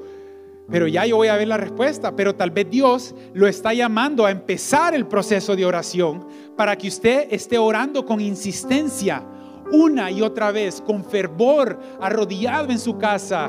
[0.69, 4.27] pero ya yo voy a ver la respuesta, pero tal vez Dios lo está llamando
[4.27, 9.23] a empezar el proceso de oración para que usted esté orando con insistencia
[9.71, 13.49] una y otra vez, con fervor, arrodillado en su casa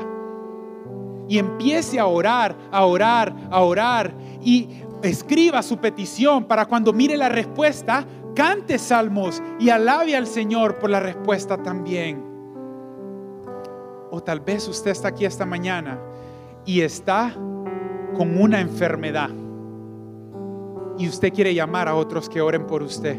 [1.28, 4.68] y empiece a orar, a orar, a orar y
[5.02, 8.06] escriba su petición para cuando mire la respuesta,
[8.36, 12.27] cante salmos y alabe al Señor por la respuesta también.
[14.10, 15.98] O tal vez usted está aquí esta mañana
[16.64, 17.32] y está
[18.16, 19.30] con una enfermedad
[20.98, 23.16] y usted quiere llamar a otros que oren por usted.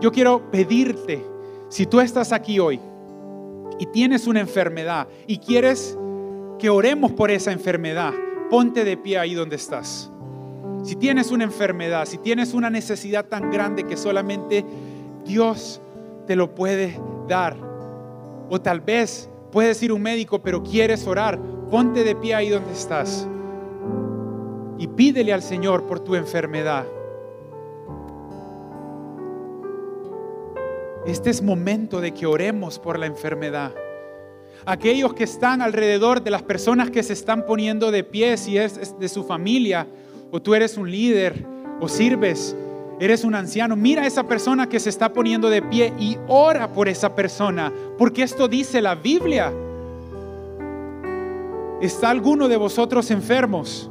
[0.00, 1.24] Yo quiero pedirte,
[1.68, 2.80] si tú estás aquí hoy
[3.78, 5.98] y tienes una enfermedad y quieres
[6.58, 8.12] que oremos por esa enfermedad.
[8.50, 10.10] Ponte de pie ahí donde estás.
[10.84, 14.64] Si tienes una enfermedad, si tienes una necesidad tan grande que solamente
[15.24, 15.80] Dios
[16.26, 17.56] te lo puede dar.
[18.48, 21.38] O tal vez puedes ir a un médico, pero quieres orar.
[21.70, 23.26] Ponte de pie ahí donde estás
[24.78, 26.86] y pídele al Señor por tu enfermedad.
[31.06, 33.72] Este es momento de que oremos por la enfermedad.
[34.64, 38.98] Aquellos que están alrededor de las personas que se están poniendo de pie, si es
[38.98, 39.86] de su familia,
[40.32, 41.46] o tú eres un líder,
[41.80, 42.56] o sirves,
[42.98, 46.72] eres un anciano, mira a esa persona que se está poniendo de pie y ora
[46.72, 49.52] por esa persona, porque esto dice la Biblia.
[51.80, 53.90] ¿Está alguno de vosotros enfermos?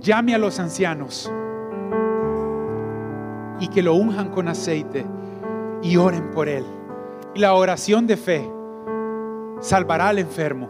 [0.00, 1.30] Llame a los ancianos
[3.60, 5.04] y que lo unjan con aceite
[5.82, 6.64] y oren por él.
[7.34, 8.50] Y la oración de fe
[9.60, 10.68] salvará al enfermo.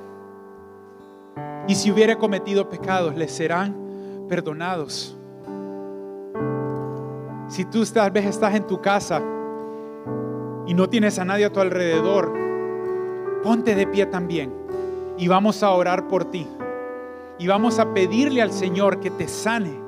[1.67, 5.17] Y si hubiera cometido pecados, le serán perdonados.
[7.51, 9.23] Si tú tal vez estás en tu casa
[10.67, 12.33] y no tienes a nadie a tu alrededor,
[13.43, 14.53] ponte de pie también
[15.19, 16.49] y vamos a orar por ti.
[17.39, 19.79] Y vamos a pedirle al Señor que te sane,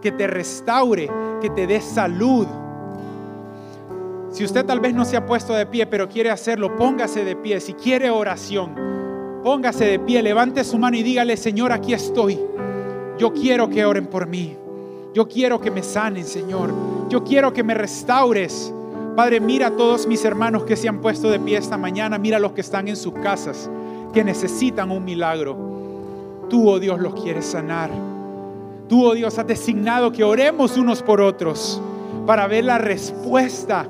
[0.00, 1.10] que te restaure,
[1.42, 2.46] que te dé salud
[4.30, 7.34] si usted tal vez no se ha puesto de pie, pero quiere hacerlo, póngase de
[7.34, 7.60] pie.
[7.60, 8.74] Si quiere oración,
[9.42, 12.38] póngase de pie, levante su mano y dígale, Señor, aquí estoy.
[13.18, 14.56] Yo quiero que oren por mí.
[15.14, 16.72] Yo quiero que me sanen, Señor.
[17.08, 18.72] Yo quiero que me restaures.
[19.16, 22.18] Padre, mira a todos mis hermanos que se han puesto de pie esta mañana.
[22.18, 23.68] Mira a los que están en sus casas,
[24.12, 25.56] que necesitan un milagro.
[26.48, 27.90] Tú, oh Dios, los quieres sanar.
[28.88, 31.80] Tú, oh Dios, has designado que oremos unos por otros
[32.26, 33.88] para ver la respuesta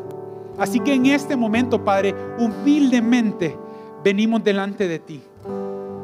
[0.59, 3.57] Así que en este momento, Padre, humildemente
[4.03, 5.23] venimos delante de ti,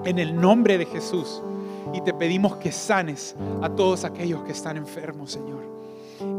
[0.05, 1.43] en el nombre de Jesús,
[1.95, 5.62] y te pedimos que sanes a todos aquellos que están enfermos, Señor.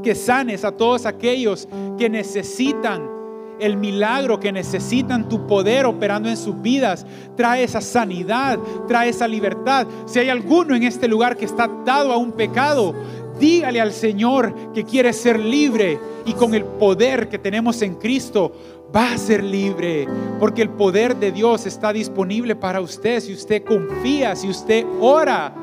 [0.04, 3.16] Que sanes a todos aquellos que necesitan
[3.60, 7.06] el milagro, que necesitan tu poder operando en sus vidas.
[7.38, 9.88] Trae esa sanidad, trae esa libertad.
[10.06, 12.94] Si hay alguno en este lugar que está atado a un pecado,
[13.40, 18.52] dígale al Señor que quiere ser libre y con el poder que tenemos en Cristo
[18.96, 20.08] va a ser libre,
[20.40, 25.54] porque el poder de Dios está disponible para usted si usted confía, si usted ora.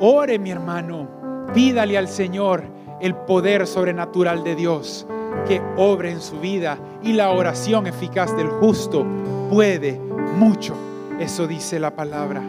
[0.00, 1.08] Ore mi hermano,
[1.54, 2.62] pídale al Señor
[3.00, 5.06] el poder sobrenatural de Dios
[5.46, 9.04] que obre en su vida y la oración eficaz del justo
[9.50, 10.00] puede
[10.36, 10.74] mucho.
[11.18, 12.42] Eso dice la palabra.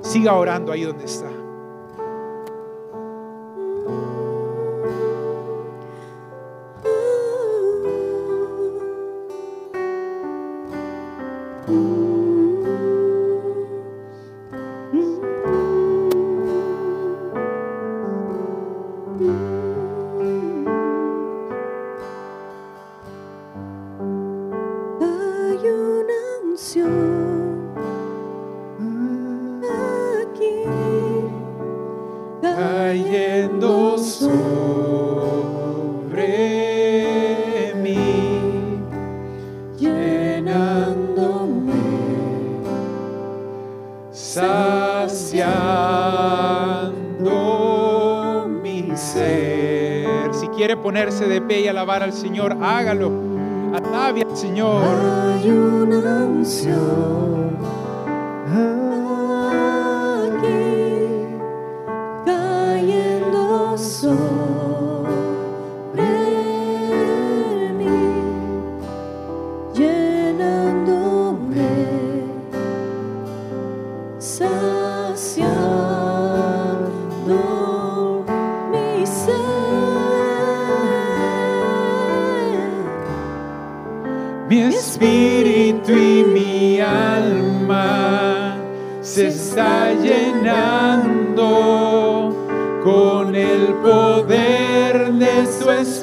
[0.00, 1.37] Siga orando ahí donde está.
[50.76, 53.10] Ponerse de pie y alabar al Señor, hágalo.
[53.74, 54.82] Atabe al Señor.
[54.82, 57.56] Hay una unción
[60.26, 60.46] aquí
[62.24, 64.37] cayendo sobre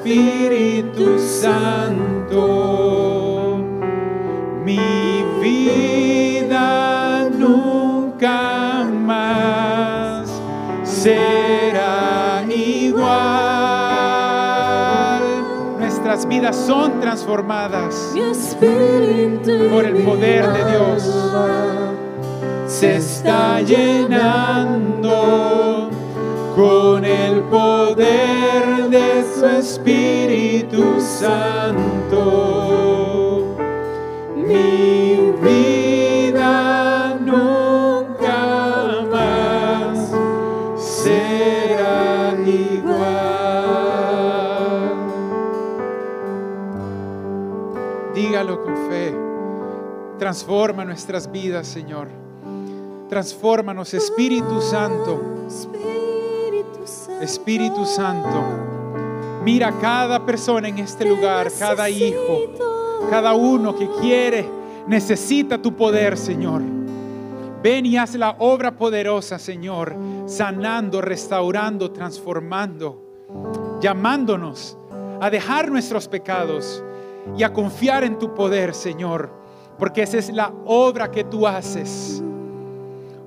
[0.06, 2.44] Espíritu Santo.
[4.64, 10.30] Mi vida nunca más
[10.84, 13.16] será igual
[15.80, 18.14] nuestras vidas son transformadas
[19.72, 21.02] por el poder de Dios.
[22.68, 25.10] Se está llenando
[26.56, 27.75] con el poder
[30.56, 32.46] Espíritu Santo.
[34.38, 40.12] Mi vida nunca más
[40.78, 42.96] será igual.
[48.14, 49.14] Decláralo con fe.
[50.18, 52.08] Transforma nuestras vidas, Señor.
[53.10, 55.22] Transfórmanos, Espíritu Santo.
[57.22, 58.75] Espíritu Santo.
[59.46, 62.50] Mira cada persona en este lugar, cada hijo,
[63.12, 64.44] cada uno que quiere,
[64.88, 66.64] necesita tu poder, Señor.
[67.62, 74.80] Ven y haz la obra poderosa, Señor, sanando, restaurando, transformando, llamándonos
[75.22, 76.84] a dejar nuestros pecados
[77.38, 79.32] y a confiar en tu poder, Señor,
[79.78, 82.20] porque esa es la obra que tú haces.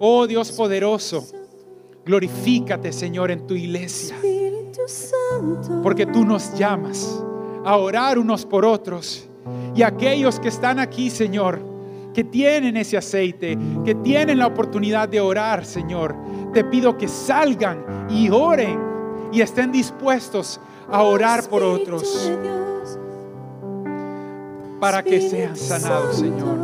[0.01, 1.25] Oh Dios poderoso,
[2.05, 4.16] glorifícate, Señor, en tu iglesia.
[5.82, 7.22] Porque tú nos llamas
[7.64, 9.28] a orar unos por otros.
[9.74, 11.61] Y aquellos que están aquí, Señor,
[12.14, 16.16] que tienen ese aceite, que tienen la oportunidad de orar, Señor,
[16.53, 18.80] te pido que salgan y oren
[19.30, 20.61] y estén dispuestos
[20.91, 22.32] a orar por otros
[24.80, 26.59] para que sean sanados, Señor.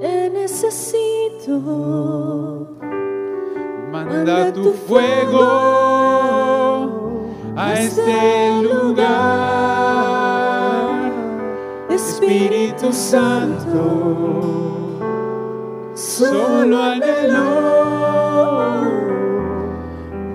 [0.00, 1.60] Te necesito.
[3.90, 6.53] Manda tu fuego
[7.56, 9.34] a este lugar.
[11.88, 13.80] Espíritu Santo,
[15.94, 17.74] solo anhelo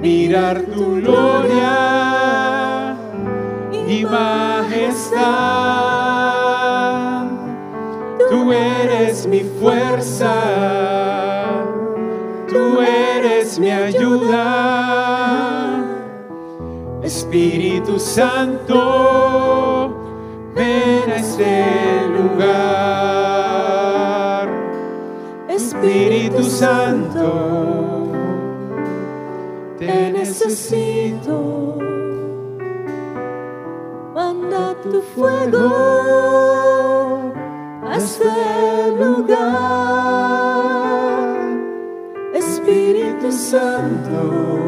[0.01, 2.95] mirar tu gloria
[3.87, 5.19] y majestad.
[8.29, 10.33] Tú eres mi fuerza,
[12.47, 14.88] tú eres mi ayuda.
[17.09, 18.77] Espíritu Santo,
[20.53, 21.65] ven a este
[22.15, 23.09] lugar.
[25.49, 28.11] Espíritu Santo,
[29.79, 31.77] te necesito.
[34.13, 35.67] Manda tu fuego
[37.87, 39.39] a este lugar.
[42.35, 44.58] Espíritu Santo,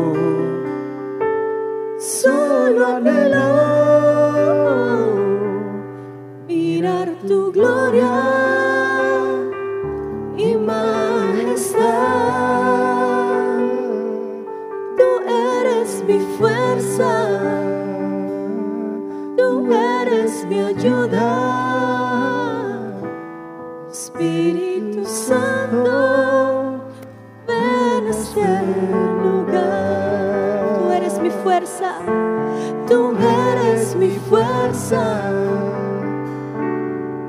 [32.91, 35.31] tú eres mi fuerza,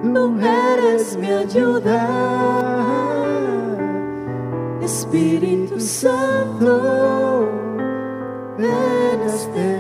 [0.03, 2.09] tú eres mi ayuda,
[4.83, 7.49] Espíritu Santo,
[8.59, 9.72] ven este